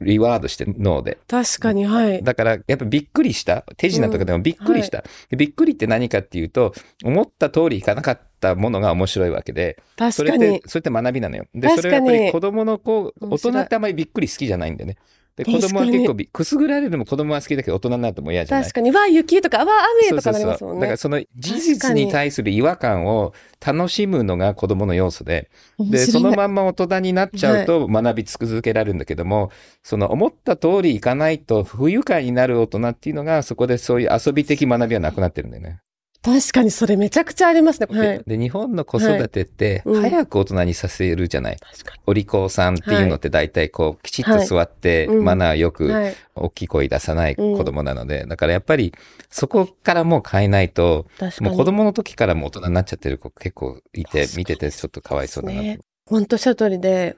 [0.00, 1.18] リワードして脳で。
[1.26, 2.22] 確かに、はい。
[2.22, 3.64] だから、やっぱびっくりした。
[3.76, 6.74] 手品とかでもびっくりした、うんはい、びっくりって何かっていうと、
[7.04, 9.82] 思った通りいかなかったものが面白いわけで。
[10.12, 11.46] それって、それって学びなのよ。
[11.54, 14.96] で、それはやっぱり子供の子、大人ってあまりびっくり好きじゃないんだよね。
[15.36, 18.64] で、子供は結構び、くすぐられるのも子供は好きだけど大人になるとも嫌じゃない。
[18.64, 19.66] 確かに、わあ、雪とか、わあ、
[20.08, 20.80] 雨とかなりますもんね。
[20.80, 29.50] だからその事実に対する違和感を楽しむのが子供の要素で、で、そのまんま大人になっちゃうと学び続けられるんだけども、はい、
[29.82, 35.80] その思った通りいかないと不愉快になる大人っていうのが、そこでそういう遊び的学びはなくなってるんだよね。
[36.26, 37.86] 確かにそれめちゃくちゃありますね。
[37.88, 41.52] はい、で日本の子育てって早く大人にさせるじゃない。
[41.52, 41.60] はい、
[42.04, 45.94] お利口さんっていうのって大体こうきちっと座ってマナーよく
[46.34, 48.92] 大きい声出さない子供なので、だからやっぱり
[49.30, 51.06] そこからもう変えないと、
[51.40, 55.78] もう子供の時からも大人になっちゃってる子結構いて、見ててちょっとかわいそうだなね。
[56.06, 57.16] 本当おっしゃる通りで、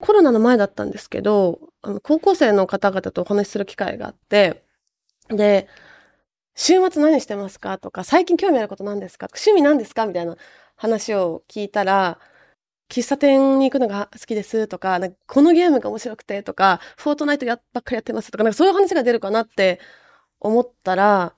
[0.00, 4.62] コロナの前だったんですけど、あの高校生の方々とお話しする機会があって、
[5.30, 5.66] で、
[6.54, 7.78] 週末何してますか？
[7.78, 9.26] とか、最近興味あること何ですか？
[9.26, 10.06] 趣味何ですか？
[10.06, 10.36] みたいな
[10.76, 12.18] 話を聞いたら、
[12.88, 19.80] 喫茶店に行くのが好きですとか、かこのゲームが面白くてとか、フォートナイトやばっかりやってますとか、なんかそういう話が出るかなって
[20.40, 21.34] 思ったら、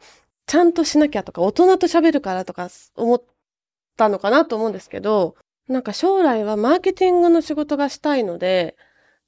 [0.46, 3.22] ちゃんとしなきゃとか、大人と喋るからとか思っ
[3.96, 5.36] たのかなと思うんですけど、
[5.68, 8.76] なんか将来はマーケティングの仕事がしたいので、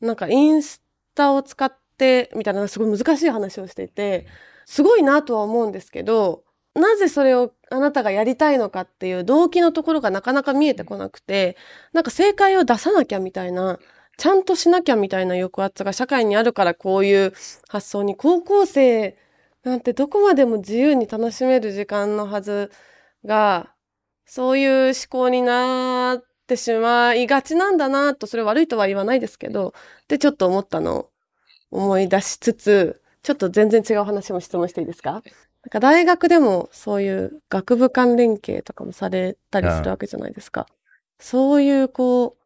[0.01, 0.83] なんかインス
[1.15, 4.27] タを使ってみたいなすごい難しい話をしていて、
[4.69, 11.57] すごいなとは思うんですけど、なぜそれをあなたがやりたいのかっていう動機のところがなかなか見えてこなくて、
[11.95, 13.79] なんか正解を出さなきゃみたいな、
[14.19, 17.33] ちゃんとしなきゃみたいな抑圧が社会にあるからこういう
[17.69, 19.17] 発想に高校生
[19.65, 22.71] なんてどこまでも自由に楽しめる時間のはず
[23.25, 23.73] が、
[24.27, 29.73] そういう思考になってしまいがちなんだなと、それ悪いとは言わないですけど、
[30.09, 31.11] でちょっと思ったのを
[31.71, 35.13] 思い出しつつ、ちょっと全然違う話も質問していいですか？
[35.13, 35.23] なん
[35.71, 40.67] か大学でもそういう学部間連携とかもされたりするわけじゃないですか。
[41.21, 42.37] そういうこう、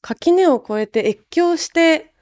[0.00, 2.14] 垣根を越えて越境して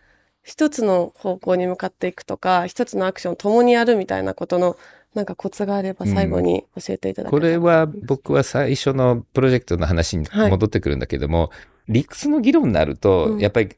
[0.42, 4.76] 一つの方向に向かっていくとか、一つのアクションを共にやるみたいなことの
[5.14, 13.76] なんかコツがあれば最後に教えていただけ、うん、これは僕は最初のプロジェクトの話に戻ってくるんだけども、はい、理屈の議論になると、やっぱり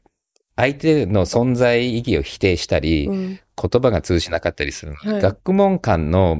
[0.61, 6.37] 相手の存在意義を否定したり、うん、言葉が通じなかったりする、はい、学問間の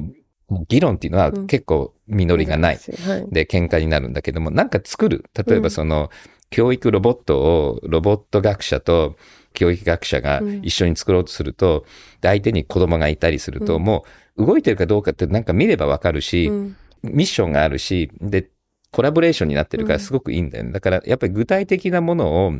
[0.68, 2.76] 議論っていうのは結構実りがない。
[2.76, 5.24] うんはい、で、喧嘩になるんだけども、なんか作る。
[5.34, 6.08] 例えばその、
[6.50, 9.16] 教育ロボットをロボット学者と
[9.54, 11.84] 教育学者が一緒に作ろうとすると、
[12.20, 14.04] で相手に子供がいたりすると、も
[14.36, 16.48] う動いてるかどうかってなんか見ればわかるし、
[17.02, 18.50] ミッションがあるし、で、
[18.92, 20.70] コラボレーションになってるからすごくいいんだよね。
[20.70, 22.52] だからやっぱり具体的なものを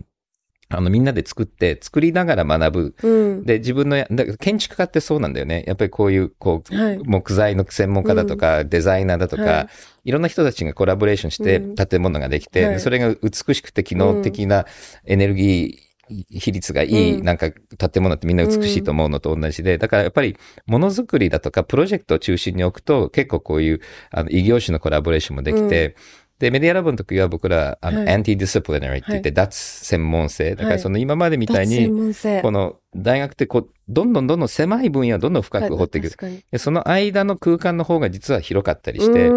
[0.68, 2.94] あの、みんなで作って、作りながら学ぶ。
[3.02, 4.04] うん、で、自分の
[4.38, 5.64] 建築家ってそうなんだよね。
[5.66, 9.60] やっぱりこういう、こう、はい、木材の専門家だとか、うん、デザイナーだとか、は
[10.04, 14.64] い、いろんな人たちがコラボレーションして建物ができて、うん、それが美しくて機能的な
[15.04, 15.92] エネルギー、
[16.30, 25.96] 比率がいい、なんか建物ってみんな美しいと思うのと同じで、だからやっぱりものづくりだとかプロジェクトを中心に置くと結構こういうあの異業種のコラボレーションもできて、
[26.42, 30.56] で、メディアラボの時は僕ら、あの、はい、 antidisciplinary って言って、脱専門性。
[30.56, 31.86] だからその今までみたいに、
[32.42, 36.10] この大学ってこう、どんどんどんどん狭い分野をどんどん深く掘っていく。
[36.50, 39.30] でその間の空間の方が実は広かったりして、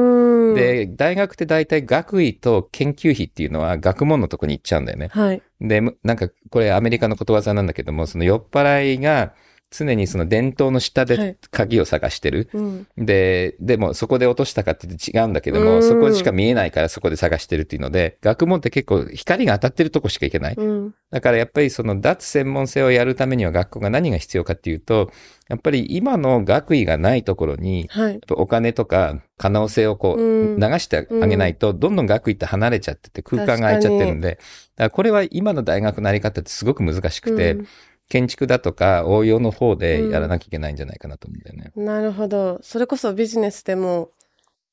[0.55, 5.09] で、大学って大体学位と研究費っていうのは学問のとこに行っちゃうんだよね。
[5.11, 9.33] はい、で、なんかこれアメリカのことわざなんだけども、その酔っ払いが、
[9.77, 12.49] 常にその伝統の下で鍵を探してる。
[12.53, 20.55] はいうん、で、でもそこで落としたかって違うんだけども、そこしか見えないからそこで探してるっていうので、学問って結構光が当たってるとこしか行けない。
[20.55, 25.11] うん、だからやっぱりその脱専門性をやるためには学校が何が必要かっていうと、
[25.49, 27.89] やっぱり今の学位がないところに、
[28.31, 34.43] お金とか可能性をこう流してあげないと、どんどん学位って離れちゃってて空間が空いちゃってるんで、だか
[34.77, 37.67] らこれは今の大学のあり方ってすごく難しくて、うん
[38.09, 41.71] 建築だとか応用の方でやらなきゃいけないんじゃないかなと思うんだよね。
[41.75, 42.59] うん、なるほど。
[42.61, 44.11] それこそビジネスでも、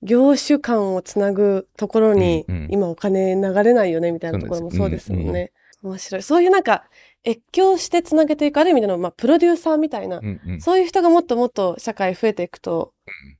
[0.02, 5.52] 業種間をつなぐところに、今お金流れないよねみたいなところもそうですもんね。
[5.82, 6.22] 面白い。
[6.22, 6.84] そういうなんか、
[7.24, 12.92] 越境してつなげていく、ある意味での、まあ、プロデューサーみたいな、うんうん、そういう人がもっともっと社会増えていくと、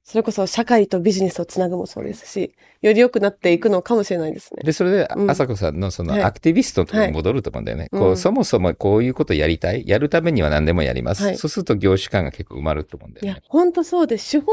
[0.05, 4.63] それこそ社会とビジネスをつなぐもそうですし、より良くなっていくのかもしれないですね。
[4.63, 7.89] で、それで、あさこさんのそのアクティビストとに戻ると思うんだよね。
[7.91, 9.85] はい、こう、そもそもこういうことやりたい？
[9.87, 11.25] やるためには何でもやります。
[11.25, 13.33] はい、そうすると業種感が結構埋まると思うんだよね。
[13.33, 14.31] いや、本当そうです。
[14.31, 14.53] 手法、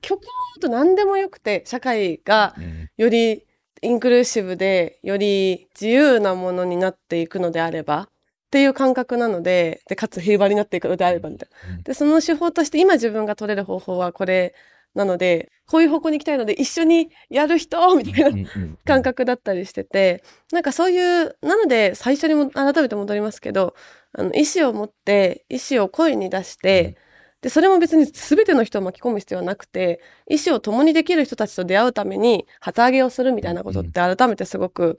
[0.00, 0.22] 極
[0.60, 2.54] と何でもよくて、社会が
[2.96, 3.44] より
[3.82, 8.08] インクルーシブで、より自由なものになっていくのであれば、
[8.52, 11.82] っていう感覚なので、で、かつ平和になっていくのであればみたいな。
[11.84, 14.54] で、その手法として今自分が取れる方法はこれ
[14.94, 18.50] なので、こういう方向に行きたいので一緒にやる人みたいな
[18.84, 23.74] 感覚だったりしてて、なんかそういう、なので最初にも改めて戻りますけど、
[24.12, 26.98] あの、意思を持って、意思を声に出して、
[27.40, 34.98] で、それも別に全ての人を巻き込む必要はなくて、意思を共にできる人たちと出会うために旗揚げをするみたいなことって改めてすごく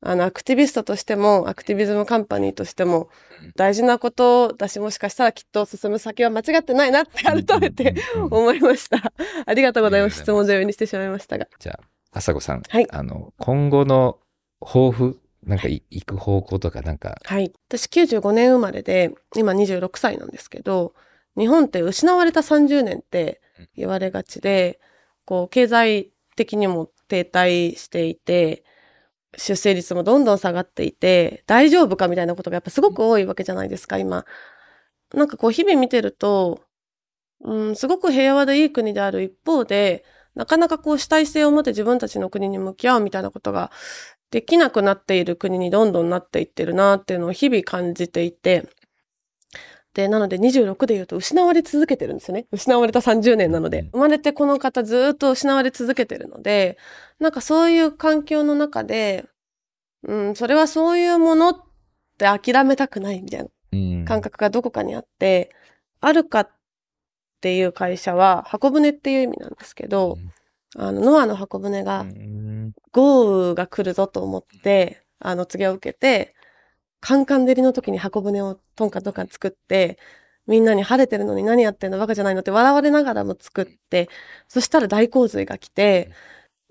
[0.00, 3.08] あの、アクティビストとしても、アクティビズムカンパニーとしても、
[3.56, 7.96] 大事なことだし、もしかしたらきっと進む先は間違ってないなって改めて
[8.30, 9.12] 思いました。
[9.44, 10.20] ありがとうございます。
[10.20, 11.48] 質問上にしてしまいましたが。
[11.58, 11.80] じゃあ、
[12.12, 12.62] 朝子さん。
[12.68, 12.86] はい。
[12.90, 14.18] あの、今後の
[14.60, 17.18] 抱負、なんか行く方向とかなんか。
[17.24, 17.52] はい。
[17.68, 20.94] 私95年生まれで、今26歳なんですけど、
[21.36, 23.40] 日本って失われた30年って
[23.76, 24.78] 言われがちで、
[25.24, 28.62] こう、経済的にも停滞していて、
[29.36, 34.24] 出生率もどんどん下がっていて、大丈夫かみたいなことがやっぱすごく多いわけじゃないですか、今。
[35.14, 36.60] なんかこう日々見てると、
[37.40, 43.70] うん、すごく平和でいい国である一方で、なかなかこう主体性を持って自分たちの国に向き合うみたいなことが
[44.30, 48.68] できなくなっている国にどんどんなっていってるなっていうのを日々感じていて、
[50.06, 52.46] なので26で言うと失われ続けてるんですよね。
[52.52, 53.88] 失われた30年なので。
[53.92, 56.78] 生まれてこの方ずっと失われ続けてるので、
[57.18, 59.24] なんかそういう環境の中で、
[60.04, 61.54] うん、それはそういうものっ
[62.18, 65.50] て諦めたくないみたいな感覚がどこかにあって、
[66.00, 66.50] あるかっ
[67.40, 70.18] ていう会社は箱舟っていう意味なんですけど、
[70.76, 72.06] あの、ノアの箱舟が
[72.92, 76.34] 豪雨が来るぞと思って、あの、告げを受けて、
[77.00, 79.98] カンカン照りの時に箱舟をトンカトンカ作って、
[80.46, 84.08] みんなに晴れてるのに何やってんのバカじゃないのって笑われながらも作って、
[84.48, 86.10] そしたら大洪水が来て、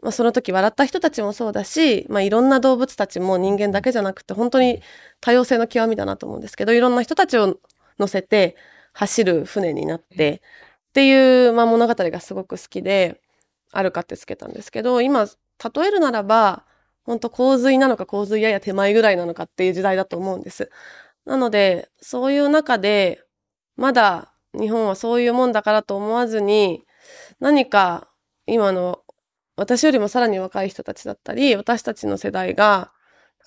[0.04, 4.82] まあその時笑った人たちもそうだし、まあいろんな動物たちも人間だけじゃなくて本当に
[5.22, 7.58] 多様性の極みだなと思うんですけど、いろんな人たちを
[8.00, 8.56] 乗せて
[8.94, 10.42] 走る船になって、
[10.90, 13.22] っていう、まあ物語がすごく好きで、
[13.72, 16.66] あるかってつけたんですけど、今、例えるならば、
[17.08, 20.70] 本当洪水なのか洪水やや手前ぐらいなのかっていう時代だと思うんです。
[21.26, 23.24] なので、そういう中で、
[23.78, 26.84] まだ日本はそういうもんだからと思わずに、
[27.40, 28.10] 何か
[28.46, 29.02] 今の
[29.56, 32.92] 私よりもさらに若い人たちだったり、私たちの世代が、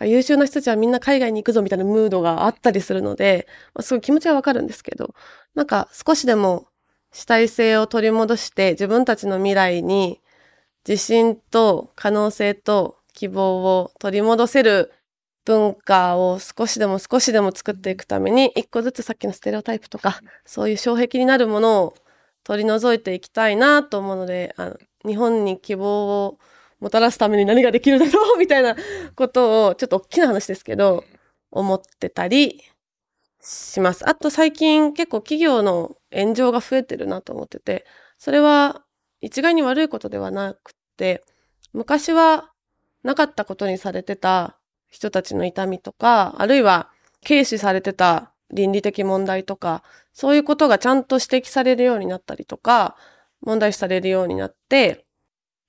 [0.00, 5.14] 優秀な人たちはみんな海外に行くぞみたいなムードがあったりするので、まあ、すごい気持ちはわかるんですけど、
[5.54, 6.68] なんか少しでも
[7.12, 10.22] 主体性を取り戻して自分たちの未来に
[10.88, 14.92] 自信と可能性と希望を取り戻せる
[15.44, 21.94] 文化を少しでも少しでも作っていくために、一個ずつさっきのステレオタイプとか、そういう障壁になるものを
[22.44, 26.38] 取り除いていきたいなと思うので、あの日本に希望を
[26.78, 28.76] もたらすために何ができるだろうみたいな
[29.14, 31.04] ことを、ちょっと大きな話ですけど、
[31.50, 32.62] 思ってたり
[33.40, 34.08] します。
[34.08, 37.86] あと最近結構企業の炎上が増えてるなと思ってて、
[38.18, 38.82] それは
[39.20, 41.22] 一概に悪いことではなくて、
[41.72, 42.50] 昔は
[43.02, 44.56] なかったことにされてた
[44.88, 46.90] 人たちの痛みとか、あるいは
[47.26, 49.82] 軽視されてた倫理的問題とか、
[50.12, 52.96] そういうことがちゃんと指摘されるようになったりとか、
[53.42, 55.06] 問題視されるようになって、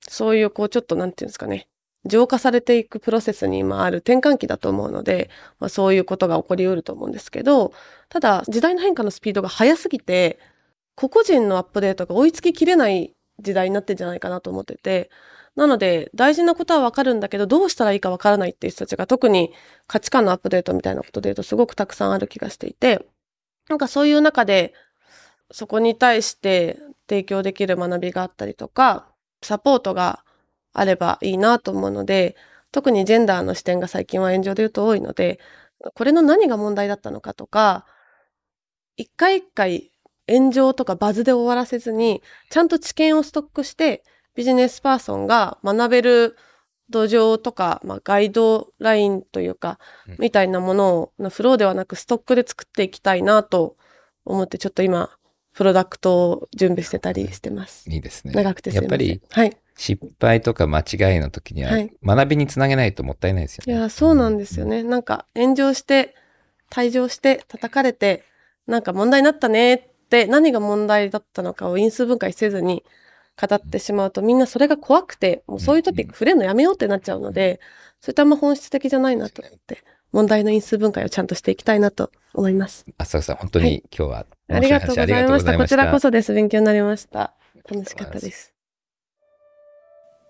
[0.08, 1.68] そういうこうちょっとなんていうんですかね、
[2.06, 7.74] 浄化されていくプロセスに今ある転換期だと思うので、まあ、そういうことが起こりうると思うんですけど、
[8.10, 10.40] ただ時代の変化のスピードが速すぎて、
[10.96, 15.10] 個々人のアップデートが追いつききれない時代になってんじゃないかなと思ってて、
[15.56, 19.52] なので、大事なことはわかるんだけど、どうしたらいいかわからないっていう人たちが特に
[19.88, 23.06] 価値観のアップデートみたいなことで言うとすごくたくさんある気がしていて、
[23.70, 24.74] なんかそういう中で、
[25.52, 29.08] そこに対して提供できる学びがあったりとか、
[29.44, 30.24] サポートが
[30.74, 32.36] あればいいなと思うので、
[32.72, 35.40] 特にジェンダーの視点が最近は炎上で言うと多いので、
[35.96, 37.86] これの何が問題だったのかとか、
[38.96, 39.92] 一回一回
[40.30, 44.04] 炎上とかバズで終わらせずに、ちゃんと知見をストックして、
[44.36, 46.38] ビジネスパーソンが学べる
[46.90, 49.80] 土壌とか、まあ、ガイドラインというか、
[50.20, 53.78] みたいなものを、フローではなくストックで作っていきたいなと
[54.26, 55.10] 思って、ちょっと今、
[55.54, 57.90] プロダクトを準備してたりしてます。
[57.90, 58.34] いいですね。
[58.34, 59.08] 長くてすみません。
[59.10, 59.58] やっぱり、はい。
[59.76, 61.72] 失敗とか間違いの時には、
[62.04, 63.74] 学びにつなげないともったいないですよね。
[63.74, 64.82] いや、そうなんですよね。
[64.82, 66.16] うん、なんか、炎上して、
[66.70, 68.24] 退場して、叩かれて、
[68.68, 72.84] なんか問題になったねって、何が問題だったのかを因数分解せずに、
[73.48, 77.60] 語ってしまうとみんなそれが怖くて、もうそういうトピック触れるのやめようってなっちゃうので、
[78.00, 82.86] それってあんま本質的じゃないなと思って、問題の因数分解をちゃんとしていきたいなと思います。
[82.98, 85.58] 浅草さん、本当に今日は、ありがとうございました。
[85.58, 86.34] こちらこそです。
[86.34, 87.34] 勉強になりました。
[87.70, 88.54] 楽しかったです。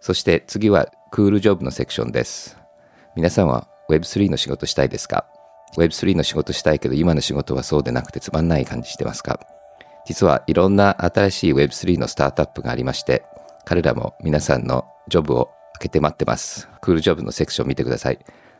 [0.01, 2.57] そして次はクールジョブのセクションです。
[3.15, 5.25] 皆さんは Web3 の仕事したいですか
[5.77, 9.39] ？Web3 の仕事したいけど今の仕事はそうでなくてつまんない感じしてますか？
[10.05, 13.23] 実はいろんな新しい Web3 のスタートアップがありまして、
[13.65, 16.67] 彼らも皆さんのジョブを開けて待ってます。
[16.81, 18.19] クールジョブのセクションを見てください。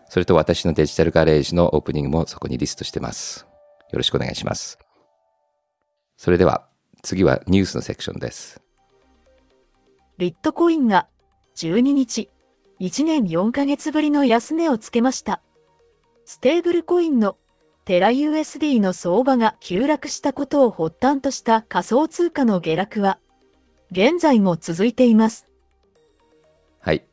[0.10, 3.48] それと私のデジタルガレージのオープニングもそこにリストしてます。
[3.92, 4.78] よろしくお願いします。
[6.18, 6.68] それでは
[7.02, 8.62] 次はニュースのセクションです。
[10.18, 11.08] ビットコインが
[11.56, 12.30] 12日、
[12.80, 15.42] 1年4ヶ月ぶりの安値をつけました。
[16.26, 17.38] ステーブルコインの
[17.84, 23.18] テラ USD の相場が急落したことを発端とした仮想通貨の下落は、
[23.92, 25.48] 現在も続いています。
[26.80, 27.04] はい。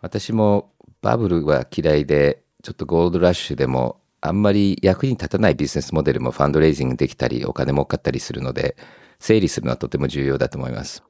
[0.00, 8.76] 私もバブルは嫌いで、ちょっとゴールドラッシュでもあんまり役に立たないビジネスモデルもファンドレイジングできたり、お金儲かったりするので、
[9.20, 11.04] 整理するのはとても重要だと思います。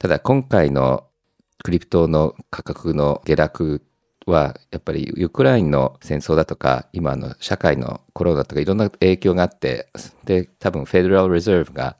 [0.00, 1.06] ただ今回の
[1.62, 3.84] クリプトの価格の下落
[4.30, 9.88] は、やっぱりウクライナの戦争だとか、今の社会のコロナとかいろんな影響があって、
[10.24, 11.96] で、多分フェデラル・レザーブが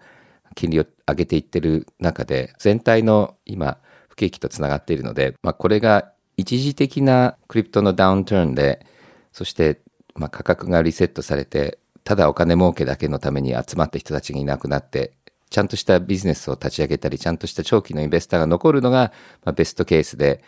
[0.55, 8.85] 金利を上げていってる中で、全体の今、不景気とつながっているので、まあ、これが一時的なクリプトのダウンターンで、
[9.33, 9.81] そして、
[10.15, 15.13] まあ、価格がリセットされて、ただお金儲けだけのために集まった人たちがいなくなって、
[15.51, 19.13] ちゃんとしたビジネスを立ち上げたり、ちゃんとした長期のインベスターが残るのが、
[19.45, 20.43] まあ、ベストケースで、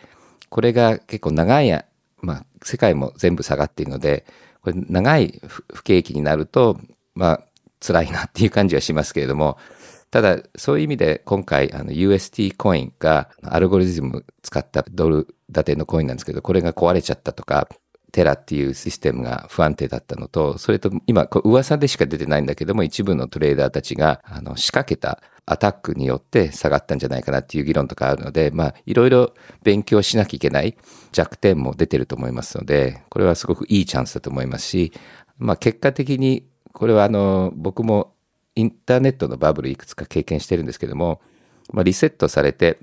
[0.51, 1.71] これが結構長い、
[2.21, 4.25] まあ、世界も全部下がっているので、
[4.61, 5.41] これ長い
[5.73, 6.77] 不景気になると、
[7.15, 7.41] まあ、
[7.79, 9.57] 辛いなっていう感じはしますけれども、
[10.11, 17.69] ただ、そういう意味で今回、あの UST コインがアルゴリズム使ったドル建てのコインなんですけど、これが壊れちゃったとか、
[18.11, 29.33] テラっていうシステムが不安定だったのと、それと今、噂でしか出てないんだけども、一部のトレーダーたちがあの仕掛けたアタックによって下がったんじゃないかなっていう議論とかあるので、まあ、いろいろ
[29.63, 30.77] 勉強しなきゃいけない
[31.11, 34.93] 弱点も出てると思いますので、これはすごくいいチャンスだと思いますし、
[35.37, 38.13] まあ、結果的に、これはあの、僕も
[38.55, 41.21] インターネットのバブルいくつか経験してるんですけども、
[41.73, 42.79] まあ、リセットされて、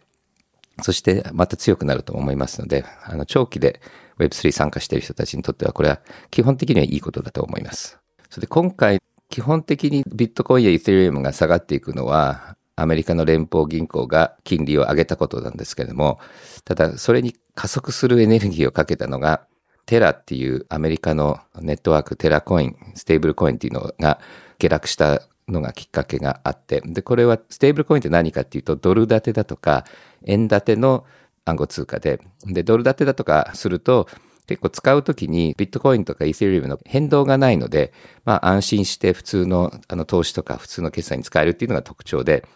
[0.83, 3.81] そしてまた強くなると思いますので、あの、長期で
[4.19, 6.01] Web3 参加している人たちにとっては、これは
[6.31, 7.99] 基本的にはいいことだと思います。
[8.31, 9.01] それで今回、
[9.31, 16.21] 基本的にビットコインやイーセリアムが下がっていくのは、アメリカの連邦銀行が金利を上げたことなんですけれども、
[16.65, 19.43] ただそれに加速するエネルギーをかけたのが、
[19.87, 24.21] テラっていうアメリカのネットワーク、テラコイン、ステーブルコインっていうのが
[24.59, 29.85] 下落したのがきっかけがあって、で、これはステーブルコインって何かっていうと、ドル建てだとか、
[30.25, 31.05] 円建ての
[31.49, 34.09] 暗号通貨で、で、ドル建てだとかすると、
[34.49, 37.93] 結構使うときにビットコインとかイーセリウムの変動がないので、
[38.25, 42.47] まあ安心して普通のあの投資とか普通の決済に使えるっていうのが特徴で、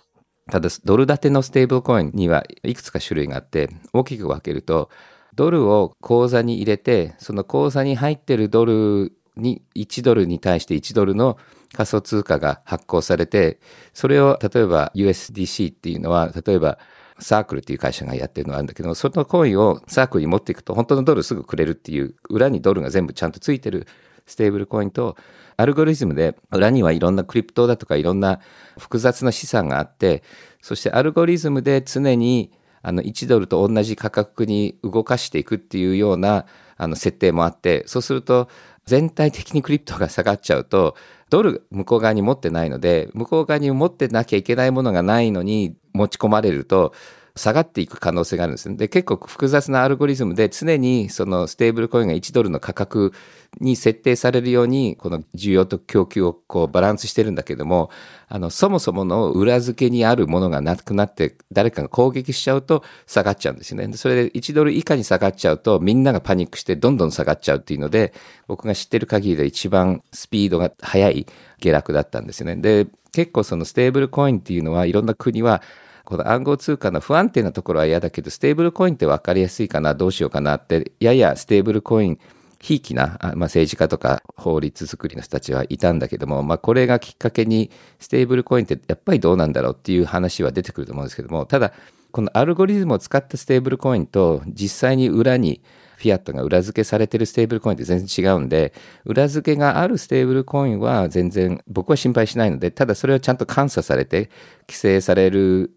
[0.50, 4.88] ただドル建てのステーブルコインにはいくつか種類があって、大きく分けると、
[5.34, 11.38] ドルを口座に入れて、その口座に入ってるドルに、1ドルに対して1ドルの
[11.72, 13.60] 仮想通貨が発行されて、
[13.92, 16.78] それを例えば USDC っていうのは、例えば
[17.18, 23.86] サークルっていう会社がやってるのがあるんだけど、そのコインをサークルに持っていくと本当のドルすぐくれるっていう、裏にドルが全部ちゃんとついてる
[24.26, 25.16] ステーブルコインと、
[25.56, 28.40] アルゴリズムで裏にはいろんなクリプトだとかいろんな
[28.78, 30.22] 複雑な資産があって、
[30.60, 32.52] そしてアルゴリズムで常に
[32.82, 36.46] あの1ドルと同じ価格に動かしていくっていうような
[36.76, 38.48] あの設定もあって、そうすると
[38.86, 40.96] 全体的にクリプトが下がっちゃうと、
[41.30, 46.92] ドル向こう側に持ってないので、向こう側に持ってなきゃいけないものがないのに持ち込まれると、
[47.34, 48.76] 下がっていく可能性があるんですね。
[48.76, 53.12] で、結構複雑なアルゴリズムで常にそのステーブルコインが1ドルの価格
[53.58, 57.90] に設定されるように、この需要と供給をこうバランスしてるんだけども、
[58.28, 63.90] あの、そもそもの裏付けにあるものがなくなって、誰かが攻撃しちゃうと下がっちゃうんですよね。
[63.96, 68.12] それで1ドル以下に下がっちゃうと、みんながパニックしてどんどん下がっちゃうっていうので、
[68.46, 71.26] 僕が知ってる限りで一番スピードが速い
[71.62, 72.56] 下落だったんですよね。
[72.56, 75.62] で、結構そのステーブルコインっていうのはいろんな国は
[76.04, 82.18] この暗号通貨の不安定なところは嫌だけど、ステーブルコインって分かりやすいかな、どうしようかなって、ややステーブルコイン、
[82.60, 91.72] ひいきな、まあ、政治家とか法律作りの人たちはいたんだけども、まあ、これがきっかけに、ステーブルコインってやっぱりどうなんだろうっていう話は出てくると思うんですけども、ただ、
[92.10, 95.62] このアルゴリズムを使ったステーブルコインと、実際に裏に
[96.02, 98.74] フィアットが裏付けされてるステーブルコインって全然違うんで、
[99.04, 104.30] 裏付けがあるステーブルコインは全然僕は心配しないので、ただそれはちゃんと監査されて、
[104.68, 105.70] 規制される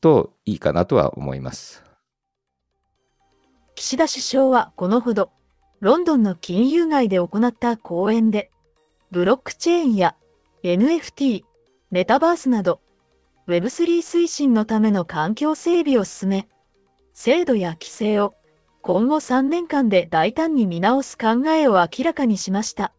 [0.00, 1.82] といいかなとは思います。
[3.74, 5.32] 岸田首相はこのほど、
[5.80, 8.52] ロンドンの金融街で行った講演で、
[9.10, 10.14] ブロックチェーンや
[10.62, 11.42] NFT、
[11.90, 12.80] メタバースなど、
[13.48, 16.48] Web3 推進のための環境整備を進め、
[17.12, 18.34] 制度や規制を
[18.82, 22.92] 今後3年間で大胆に見直す考えを明らかにしました。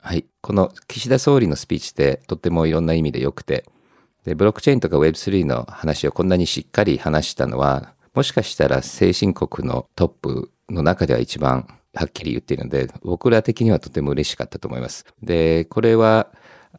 [0.00, 0.26] はい。
[0.40, 3.64] この岸田総理のスピーチってとってもいろんな意味で良くて、
[4.24, 15.06] で、ブロックチェーンとか Web3 の話をこんなにしっかり話したのは、もしかしたら先進国のトップの中では一番はっきり言っているので、僕ら的にはとても嬉しかったと思います。
[15.22, 16.32] で、これは、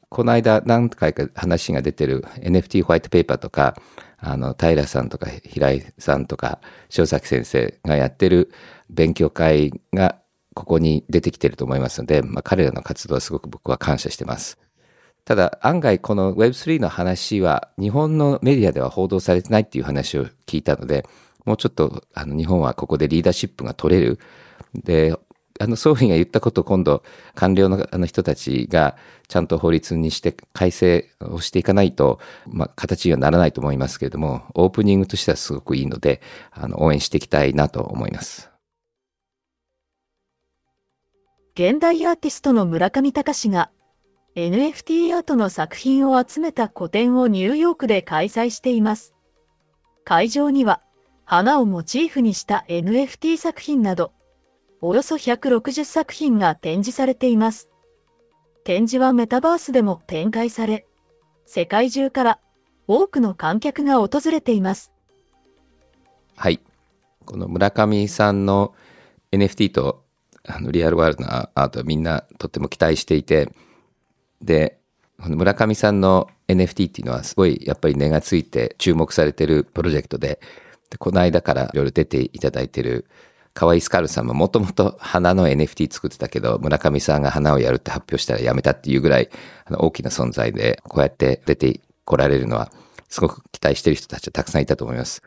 [0.09, 3.75] この間何回か話が出てる NFT ホワイトペーパーとか、
[4.17, 6.59] あの、平さんとか平井さんとか、
[6.97, 8.51] 塩崎先生がやってる
[8.89, 10.17] 勉強会が
[10.53, 14.57] ここに出てきてると思いますので、まあ、彼らの活動はすごく僕は感謝してます。
[15.25, 21.05] ただ案外この Web3 の話は日本のメディアでは報道されてないっていう話を聞いたので、
[21.45, 24.19] もうちょっとあの日本はここでリーダーシップが取れる。
[24.73, 25.15] で、
[25.57, 27.01] あの総理が言ったことを今度
[27.33, 28.97] 官僚のあの人たちが
[29.29, 38.51] ちゃんと法律にして改正をしていかないと、まあ、形にはならないと思いますけれども、オープニングとしてはすごくいいので、あの応援していきたいなと思います。
[41.55, 43.71] 現代アーティストの村上隆が
[44.35, 49.15] NFT アートの作品を集めた個展をニューヨークで開催しています。
[50.03, 50.81] 会場には
[51.23, 54.11] 花をモチーフにした NFT 作品など、
[54.81, 57.69] およそ160作品が展示されています。
[58.63, 60.85] 展示はメタバースでも展開され、
[61.45, 62.39] 世界中から
[62.87, 64.91] 多くの観客が訪れています。
[66.35, 66.59] はい。
[67.25, 68.75] この村上さんの
[69.31, 70.03] NFT と
[70.43, 73.51] あのリアルワールドのアートはみんなとっても期待していて、
[74.41, 74.79] で、
[75.21, 80.39] この村上さんの NFT っていうのはすごいやっぱり値がついて注目されてるプロジェクトで、
[80.89, 83.05] でこの間からいろいろ出ていただいてる
[83.55, 89.29] 河合スカルさんももともと花の NFT 作ってたけど、村上さんが花をやるって発表したらやめたっていうぐらい
[89.65, 92.69] あの大きな存在で、こうやって出てこられるのは
[93.07, 95.23] すごく期待してる人たちはたくさんいたと思います。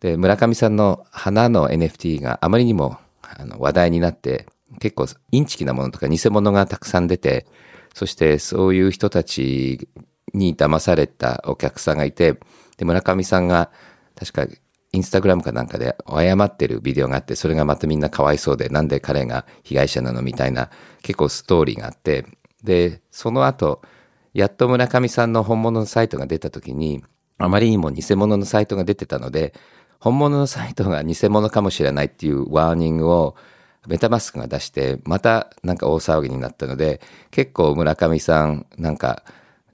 [0.00, 4.46] で、村上さんの花の NFT があまりにもあの話題になって、
[4.80, 7.46] 結構インチキなものとか偽物がたくさん出て、
[7.92, 9.88] そしてそういう人たち
[10.32, 12.40] に騙されたお客さんがいて、
[12.78, 13.70] で、村上さんが
[14.16, 14.46] 確か
[14.92, 20.70] インスタグラムかなんかで謝ってるビデオがあって、それがまたみんなかわいそうで、なんで彼が被害者なのみたいな
[21.02, 22.26] 結構ストーリーがあって、
[22.62, 23.80] で、その後、
[24.34, 27.02] やっと村上さんの本物のサイトが出た時に、
[27.38, 29.54] あまりにも偽物のサイトが出てたので、
[29.98, 33.36] 本物のサイトが偽物かもしれないっていうワーニングを
[33.86, 39.22] メタマスクが出して、またなんか大騒ぎになったので、結構村上さんなんか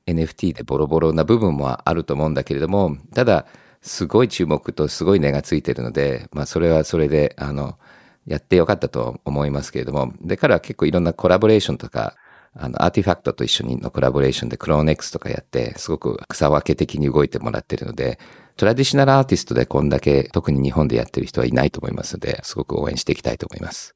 [0.06, 3.46] NFT でボロボロな部分もあると思うんだけれども、ただ、
[3.88, 7.78] すごい注目とすごい値がついてるので、まあそれはそれで、あの、
[8.26, 12.14] やってよかったと思いますけれども、で、彼は結構いろんなコラボレーションとか、
[12.54, 18.18] あの、アーティファクトと一緒にのコラボレーションでクローネックスとかやって、すごく草分け的に動いてもらってるので、
[18.56, 23.94] トラディショナルアーティストでこんだけ特に日本でやってる人はいないと思いますので、すごく応援していきたいと思います。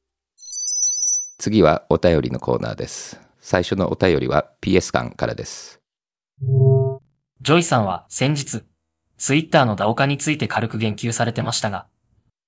[1.37, 3.19] 次はお便りのコーナーです。
[3.39, 5.81] 最初のお便りは PS 館からです。
[7.41, 8.63] ジョイさんは先日、
[9.25, 11.85] ツイッターの DAO 化について軽く言及されてましたが、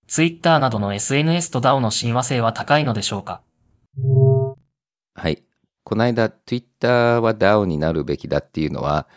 [0.07, 3.39] ツイッターなどの SNS と DAO の親和性は高いのでしょうか？
[5.13, 5.41] はい。
[5.86, 9.07] この間、ツイッターは DAO になるべきだっていうのは、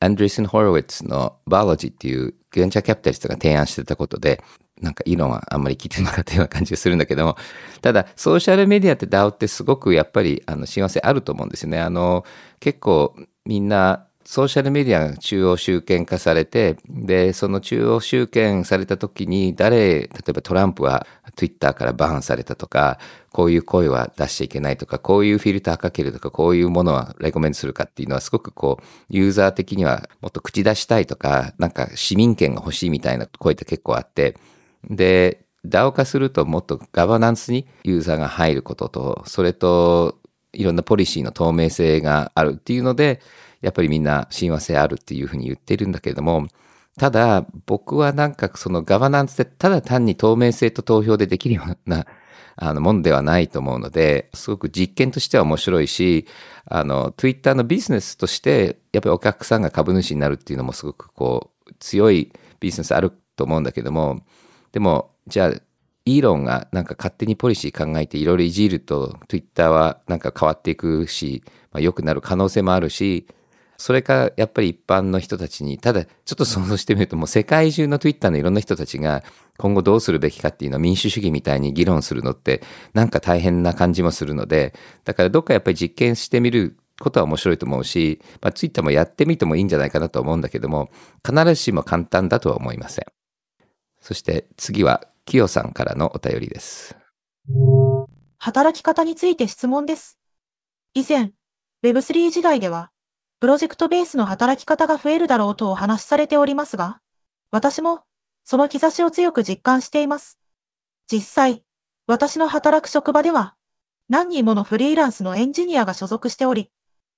[0.00, 4.42] アンドリスン・ホロウィッツのバーロジーっていうベンチャーキャピタリストが提案してたことで、
[4.82, 7.36] なんか議論はあんまり聞いてなかったような感じがするんだけども、
[7.80, 11.78] ただ、ソーシャルメディアって DAO ってすごくやっぱり、あの、幸せあると思うんですよね。
[11.78, 12.24] あの、
[12.58, 22.98] 結構みんな、ソーシャルメディアが中央集権化されて、で、その中央集権された時に、誰、例えばトランプは Twitter からバーンされたとか、
[23.32, 34.36] こういう声は出しちゃいけないとか、こういうフィルターかけるとか、こういうものはレコメントするかっていうのはすごくこう、ユーザー的にはもっと口出したいとか、なんか市民権が欲しいみたいな声って結構あって、
[34.90, 40.18] で、DAO 化するともっとガバナンスにユーザーが入ることと、それと
[40.52, 43.22] いろんなポリシーの透明性があるっていうので、
[43.60, 46.48] やっぱりみんな親和性あるっていうふうに言ってるんだけれども、
[46.98, 52.06] ただ僕はなんかそのガバナンスでただ単に透明性と投票でできるような
[52.60, 56.26] あのもんではないと思うので、すごく実験としては面白いし、
[56.66, 64.22] あの、Twitter のビジネスとして、やっぱりお客さんが株主になるっていうのもすごくこう、強いビジネスあると思うんだけども、
[64.72, 65.60] でも、じゃあ、
[66.04, 73.28] イーロンがなんか勝手にポリシー考えていろいろいじると Twitter はなんか変わっていくし、まあ、良くなる可能性もあるし、
[73.78, 79.22] それかやっぱり一般の人たちに、ただちょっと想像してみるともう世界中の Twitter のいろんな人たちが
[79.56, 82.62] 今後どうするべきかっていうのを民主主義みたいに議論するのって
[82.92, 84.74] なんか大変な感じもするので、
[85.04, 90.90] だからどっかやっぱり実験してみることは面白いと思うし、まあ、ツイッターもやってみてもいいんじゃないかなと思うんだけども、
[91.24, 93.04] 必ずしも簡単だとは思いません。
[94.00, 96.96] そして次は、キヨさんからのお便りです。
[98.38, 100.18] 働き方について質問です。
[100.94, 101.32] 以前、
[101.84, 102.90] Web3 時代では、
[103.40, 107.00] プロジェクトベースの働き方が増えるだろうとお話しされておりますが、
[107.50, 108.02] 私も
[108.44, 110.38] その兆しを強く実感しています。
[111.10, 111.62] 実際、
[112.06, 113.54] 私の働く職場では、
[114.08, 116.70] 何人ものフリーランスのエンジニアが所属しており、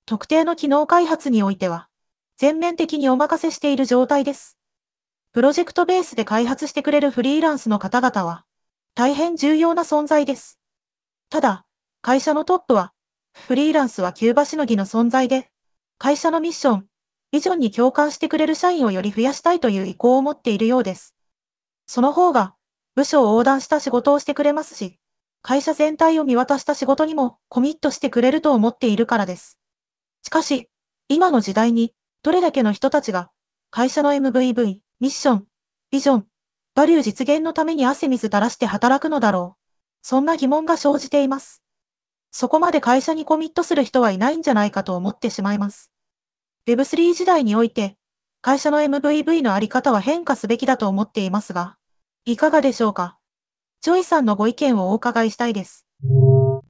[0.05, 1.89] 特定の機能開発においては、
[2.37, 4.59] 全面的にお任せしている状態です。
[5.33, 8.45] プロジェクトベースで開発してくれるフリーランスの方々は、
[8.95, 10.59] 大変重要な存在です。
[11.31, 11.65] ただ、
[12.03, 12.93] 会社のトップは、
[13.33, 15.49] フリーランスは急場しのぎの存在で、
[16.03, 16.87] 会社のミッション、
[17.31, 21.15] ビジョンに共感してくれる社員をより増やしたいという意向を持っているようです。
[21.87, 22.55] その方が、
[22.95, 24.99] 部署を横断した仕事をしてくれますし、
[25.43, 29.59] 会社全体を見渡した仕事にもコミットしてくれると思っているからです。
[30.23, 30.71] しかし、
[31.09, 31.93] 今の時代に、
[32.23, 33.31] どれだけの人たちが、
[33.71, 35.47] 会社の MVV、ミッション、
[35.91, 36.27] ビジョン、
[36.75, 39.77] バリュー実現のために汗水垂らして働くのだろう。
[40.01, 41.63] そんな疑問が生じています。
[42.31, 45.91] そこまで会社にコミットする人はいないんじゃないかと思ってしまいます。
[46.67, 47.97] Web3 時代において、
[48.41, 51.77] 会社の MVV のあり方は変化すべきだと思っていますが、
[52.25, 53.19] いかがでしょうか？
[53.81, 55.87] ジョイさんのご意見をお伺いしたいです。
[56.03, 56.63] こ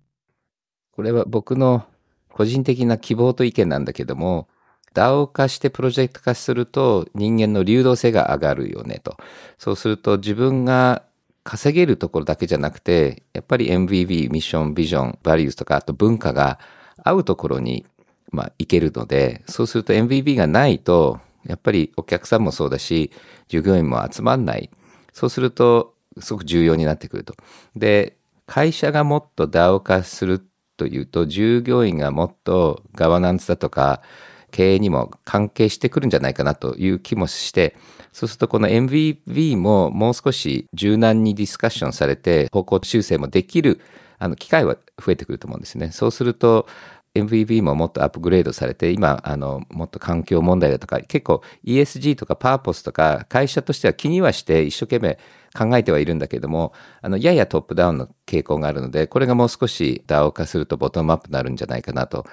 [1.02, 1.84] れは僕の
[2.32, 4.48] 個人的な希望と意見なんだけども、
[4.94, 9.16] DAO 化してプロジェクト化すると人間の流動性が上がるよねと。
[9.58, 11.04] そうすると自分が
[11.44, 16.58] 稼げるところだけじゃなくて、やっぱり MVV、 mission、vision、values とか、あと文化が
[17.02, 17.86] 合うところに、
[18.30, 23.10] まあ、いけるので、そうすると MVV がないと、やっぱりお客さんもそうだし、
[23.48, 24.70] 従業員も集まんない。
[25.12, 27.34] そうすると、すごく重要になってくると。
[27.74, 28.16] で、
[28.46, 30.44] 会社がもっと DAO 化する
[30.76, 34.02] というと、従業員がもっとガバナンスだとか、
[34.50, 37.76] 経営にも関係してくるんじゃないかなという気もして、
[38.12, 43.80] そうするとこの MVV ももう少し柔軟にディスカッションされて方向修正もできる
[44.18, 45.90] あの機会は増えてくると思うんですね。
[45.92, 46.66] そうすると
[47.14, 55.18] MVV ももっとアップグレードされて、今、あの、もっと環境問題だとか、結構 ESG とかパーポスとか、会社としては気にはして一生懸命
[55.58, 56.72] 考えてはいるんだけども、
[57.02, 62.26] あの、ややトップダウンの傾向があるので、これがもう少し DAO 化するとボトムアップになるんじゃないかなと。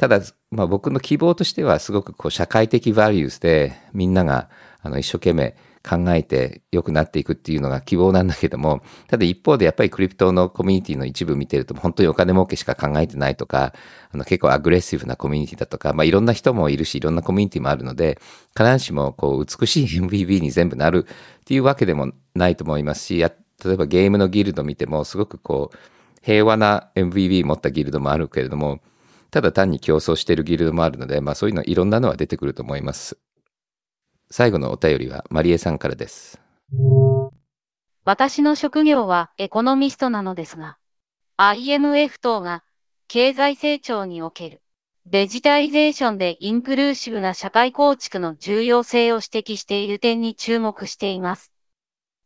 [0.00, 4.48] ただ、まあ僕の希望としてはすごくこう社会的バリュースでみんなが
[4.80, 5.54] あの一生懸命
[5.86, 13.74] 考えて良くなっていくっていうのが希望なんだけども、ただ一方でやっぱりクリプトのコミュニティの一部見てると本当にお金儲けしか考えてないとか、
[14.10, 18.18] あの結構アグレッシブなコミュニティだとか、まあいろんな人もいるし、いろんなコミュニティもあるので、
[18.56, 23.26] 必ずしもこう美しい MVB に全部なるっていうわけでもないと思いますし、例
[23.66, 25.78] えばゲームのギルド見てもすごくこう
[26.22, 28.80] 平和な MVB 持ったギルドもあるけれども、
[29.30, 33.18] ただ単に競争しているギルドもあるので、まあそういうのいろんなのは出てくると思います。
[34.30, 36.40] 最後のお便りはマリエさんからです。
[38.04, 40.78] 私の職業はエコノミストなのですが、
[41.36, 42.64] IMF 等が
[43.08, 44.62] 経済成長における
[45.06, 51.52] デジタイゼーションでインクルーシブな社会構築の重要性を指摘している点に注目しています。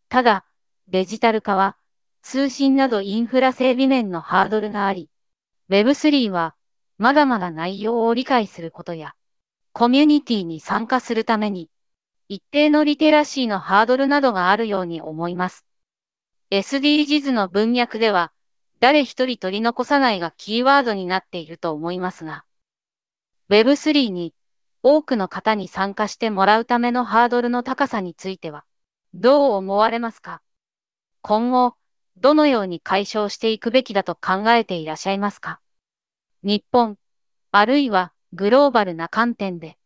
[0.09, 0.45] ただ、
[0.89, 1.77] デジタル化は
[2.23, 5.09] 通信などインフラ整備面のハードルがあり、
[5.71, 6.55] Web3 は
[7.05, 9.13] まだまだ内容を理解することや、
[9.75, 11.69] コミュニティに参加するために
[12.31, 15.67] 一定のリテラシーのハードルなどがあるように思います。
[16.51, 18.33] SDGs の文脈では、
[18.81, 22.47] 誰一人取り残さないがキーワードになっていると思いますが、
[23.51, 24.33] Web3 に
[24.83, 28.65] 多くの方に参加してもらうためのハードルの高さについては、
[29.13, 30.41] どう思われますか？
[31.21, 31.75] 今後、
[32.17, 35.61] どのように解消していくべきだと考えていらっしゃいますか？
[36.47, 36.99] 日本、
[37.53, 39.79] あるいはグローバルな観点で、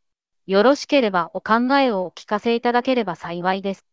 [0.45, 3.87] よろしければお考えをお聞かせいただければ幸いです。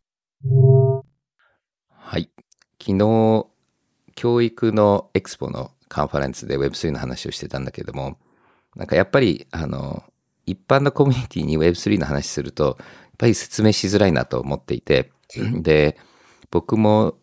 [1.91, 2.31] はい。
[2.81, 3.45] 昨日、
[4.15, 8.17] 教育のエクスポのカンファレンスで Web3 の話をしてたんだけども、
[8.75, 10.03] なんかやっぱり、あの、
[10.47, 12.87] 一般のコミュニティに Web3 の話すると、やっ
[13.19, 15.11] ぱり説明しづらいなと思っていて、
[15.61, 15.99] で、
[16.49, 17.19] 僕も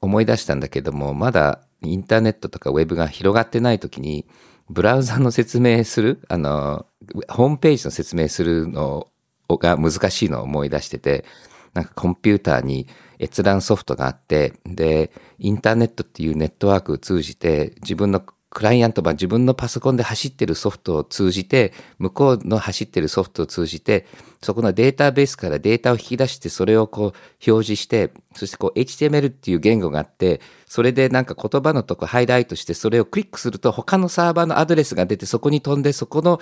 [0.00, 4.26] 思い出したんだけども、まだインターネットとか Web が広がってない時に、
[4.68, 6.86] ブラウザの説明する、あの、
[7.28, 9.08] ホームページの説明するの
[9.48, 11.24] が難しいのを思い出してて、
[11.72, 12.88] なんかコンピューターに
[13.20, 18.22] 閲覧ソフトがあって、で、インターネットっていうネットワークを通じて自分の
[18.56, 24.06] クライアントは自分のパソコンで走ってるソフトを通じて、向こうの走ってるソフトを通じて、
[24.42, 36.40] そこのデータベースからデータを引き出して、それをこう表示して、そしてこう HTML っていう言語があって、それでなんか言葉のとこハイライトして、それをクリックすると他のサーバーのアドレスが出て、そこに飛んで、そこの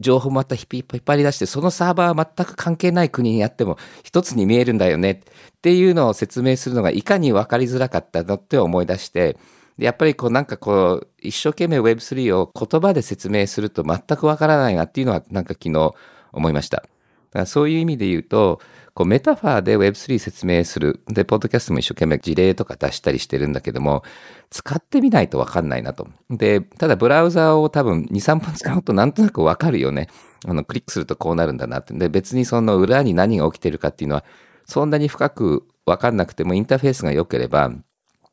[0.00, 0.66] 情報また引っ
[1.06, 5.20] 張り出して、そのサーバーは全く関係ない国にやっても一つに見えるんだよねっ
[5.60, 9.36] ていうのを説明するのがいかに分かりづらかったのって思い出して、
[9.78, 15.92] でやっぱりこうなんかこう、一生懸命 Web3 を言葉で説明すると全くわからないなっていうのはなんか昨日
[16.32, 16.78] 思いました。
[16.78, 18.60] だからそういう意味で言うと、
[18.94, 21.00] こうメタファーで Web3 説明する。
[21.08, 24.02] で、ポッドキャストも一生懸命事例とか出したりしてるんだけども、
[24.50, 26.08] 使ってみないとわかんないなと。
[26.28, 30.08] で、ただブラウザーを多分2、3分使うとなんとなくわかるよね。
[30.46, 31.94] あの、クリックするとこうなるんだなって。
[31.94, 34.24] で、別にその裏に何が起きてるかっていうのは、
[34.66, 37.72] そんなに深くわかんなくてもインターフェースが良ければ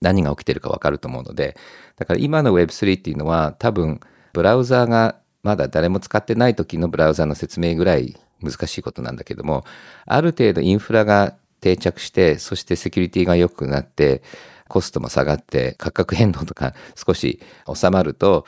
[0.02, 1.58] 何が起きてるかわかると思うので、
[1.97, 4.00] だから今の Web3 っていうのは多分
[4.34, 9.66] ブラウザーがまだ誰も使ってない時のブラウザーの説明ぐらい難しいことなんだけども、
[10.06, 14.22] ある程度インフラが定着して、そしてセキュリティが良くなって、
[14.68, 17.41] コストも下がって、価格変動とか 少し
[17.74, 18.45] 収まると、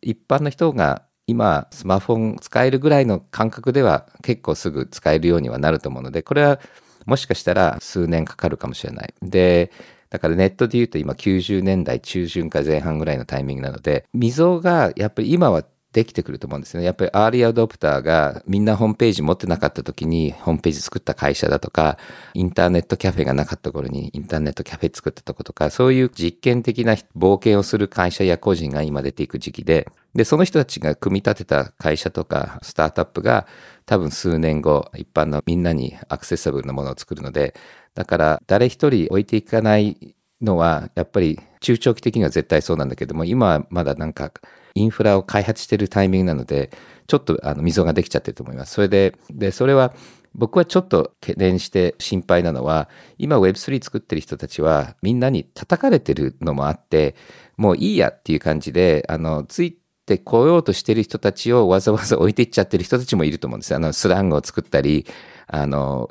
[0.00, 6.60] 一般の人が今スマホン使えるぐらいの感覚では結構すぐ使えるようにはなると思うので、これは
[7.06, 9.14] もしかしたら数年かかるかもしれない。
[9.22, 9.72] で、
[10.12, 16.84] だからネットで言うと今90年代中旬か前半ぐらいのタイミングなので、溝がやっぱり今はできてくると思うんですね。
[16.84, 21.96] やっぱりアーリーアドプターがみんなホームページ持ってなかった時にホームページ作った会社だとか、
[22.34, 33.46] インターネットキャフェがなかった頃にインターネットキャフェ作ったとことか、そういう実験的な冒険をする会社や個人が今出ていく時期で、で、その人たちが組み立てた会社とかスタートアップが
[33.86, 37.54] 多分数年後、一般のみんなにアクセサブルなものを作るので、
[37.94, 44.32] だから誰一人置いていかないのは、やっぱり中長期的には絶対そうなんだけども、今はまだなんか
[44.74, 46.70] インフラを開発してるタイミングなので、
[47.06, 48.74] ちょっとあの溝ができちゃってると思います。
[48.74, 49.94] それで、で、それは
[50.34, 52.88] 僕はちょっと懸念して心配なのは、
[53.18, 57.14] 今 Web3 作ってる人たちはみんなに叩かれてるのもあって、
[57.56, 63.74] もういいやっていう感じで、あの、ついてこようとしてる人たちをわざわざ置いていっちゃってる人たちもいると思うんです。
[63.74, 65.06] あの、スラングを作ったり、
[65.46, 66.10] あの、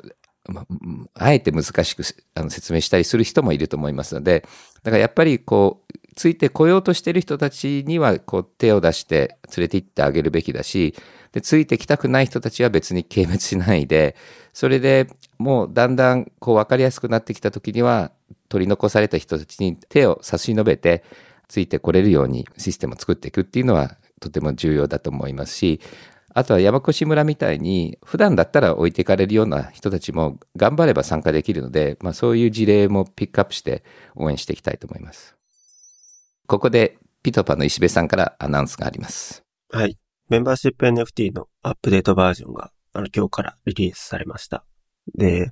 [1.14, 2.02] あえて難しく
[2.34, 4.46] あの説明したりする人もいると思いますので、
[4.82, 10.94] だからやっぱりこう、ついてこようとしている人たちにはこう手を出して連れて行ってあげるべきだし、
[11.32, 14.16] で、ついてきたくない人たちは別に軽滅しないで、
[14.52, 18.12] それでもうだんだんこう分かりやすくなってきた時には、
[18.48, 21.04] 取り残された人たちに手を差し伸べて、
[21.48, 25.80] ついてこれるようにシステムを作っていくっていうのはとても重要だと思いますし、
[26.34, 35.36] あとは山越村みたいに普段だったら置いていかれるような人たちも頑張れば参加できるので、まあそういう事例もピックアップして応援していきたいと思います。
[36.46, 39.44] ここでピトパの石部さんからアナウンスがあります。
[39.70, 39.98] はい。
[40.28, 44.64] メンバーシップ NFT のアップデートバージョンがあの今日からリリースされました。
[45.14, 45.50] で、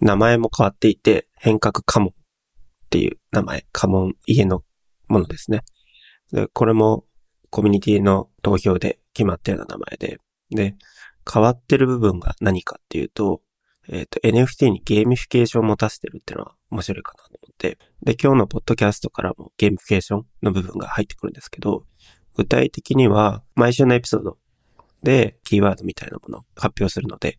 [0.00, 2.12] 名前も変わっていて、変革カモっ
[2.90, 4.62] ていう名前、カモン家の
[5.08, 5.62] ものですね。
[6.32, 7.04] で、これも
[7.50, 10.18] コミュニティの投票で決まったような名前で、
[10.50, 10.76] で、
[11.32, 13.40] 変わってる部分が何かっていうと、
[13.88, 21.86] えっ、ー、と、NFT にゲーミフィケーションを持たせてるっていうのは面白いかなと思って、で、今日のポッドキャストからもゲーミフィケーションの部分が入ってくるんですけど、
[22.34, 24.36] 具体的には、毎週のエピソード
[25.02, 27.38] でキーワードみたいなものを発表するので、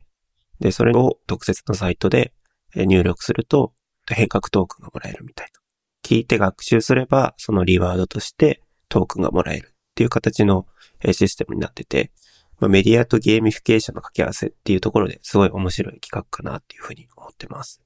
[0.60, 2.34] で、それを特設のサイトで
[2.76, 3.74] 入力すると、
[4.10, 5.60] 変革トークンがもらえるみたいな。
[6.04, 10.66] 聞いて学習すれば、そのリワードとしてトークンがもらえるっていう形の
[11.14, 12.12] システムになってて、
[12.60, 17.82] まあ、メディアとゲーミフィケーションの掛け合わせっていうところですごい面白い企画かなっていうふうに思ってます。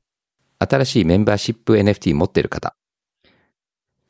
[0.59, 2.75] 新しいメンバーシップ NFT 持ってる方、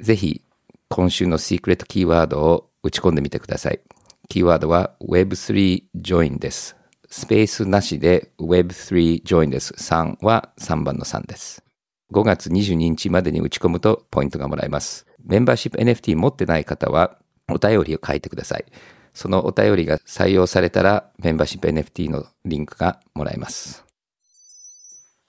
[0.02, 0.44] ぜひ
[0.90, 3.80] 今週のシークレットキーワードを打ち込んでみてください。
[4.28, 6.76] キーワードは Web3 Join です。
[7.10, 9.74] スペースなしで Web3 Join です。
[9.74, 11.64] 3は3番の3です。
[12.12, 15.06] 5月22日までに打ち込むとポイントがもらえます。
[15.24, 17.18] メンバーシップ NFT 持ってない方は
[17.54, 18.66] お便りを書いてください。
[19.14, 23.86] そのお便りが採用されたらメンバーシップ NFT のリンクがもらえます。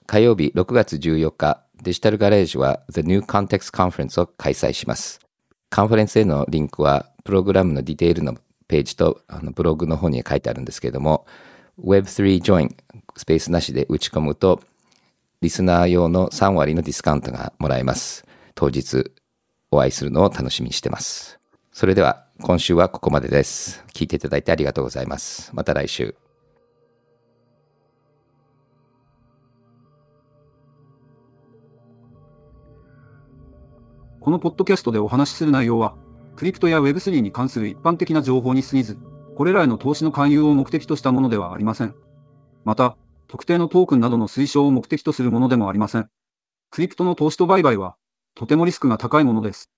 [0.05, 5.19] 火曜日6月14日、デジタルガレージは The New Context Conference を開催します。
[5.69, 8.35] カンファレンスへのリンクはプログラムのディテールの
[8.67, 11.25] ページとあのブログの方に書いてあるんですけれども
[11.83, 12.75] Web3 Join
[13.15, 14.61] スペースなしで打ち込むと
[15.41, 18.25] リスナー用の3割のディスカウントがもらえます。
[18.55, 19.11] 当日
[19.71, 21.39] お会いするのを楽しみにしてます。
[21.73, 23.83] それでは今週はここまでです。
[23.95, 25.49] 聞いていただいてありがとうございます。
[25.55, 26.15] また来週。
[34.19, 35.95] このポッドキャストでお話しする内容は、
[36.35, 38.99] クリプトや Web3 に関する一般的な情報に過ぎず、
[39.35, 41.95] これらへの投資の勧誘を目的としたものではありません。
[42.65, 42.97] また、
[43.27, 46.07] 特定のトークンなどの推奨を目的とするものでもありません。
[46.69, 47.95] クリプトの投資と売買は、
[48.35, 49.71] とてもリスクが高いものです。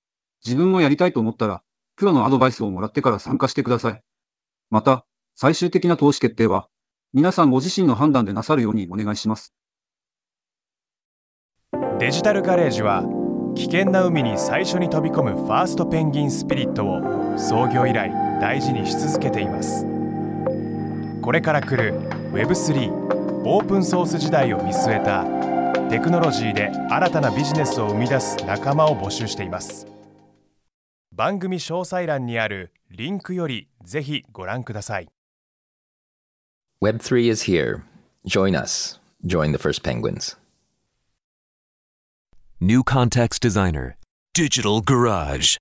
[0.45, 1.63] 自分もやりたいと思ったら、
[1.95, 4.01] プロのアドバイスをもらってから参加してください。
[4.69, 6.67] また、最終的な投資決定は、
[7.13, 9.53] 皆さんご自身の判断でなさるようにお願いします。
[11.99, 13.03] デジタルガレージは
[13.55, 19.85] 危険な海に最初に飛び込むファーストペンギンスピリットを創業以来大事にし続けています
[21.21, 21.93] これから来る
[22.33, 22.91] Web3
[23.45, 25.23] オープンソース時代を見据えた
[25.89, 29.94] テクノロジーで新たなビジネスを生み出す仲間を募集しています
[31.15, 35.07] 番組詳細欄にあるリンクよりぜひご覧ください
[36.83, 37.83] Web3 is here.
[38.27, 38.99] Join us.
[39.25, 40.35] Join the first penguins.
[42.59, 43.95] New Context Designer
[44.33, 45.57] Digital Garage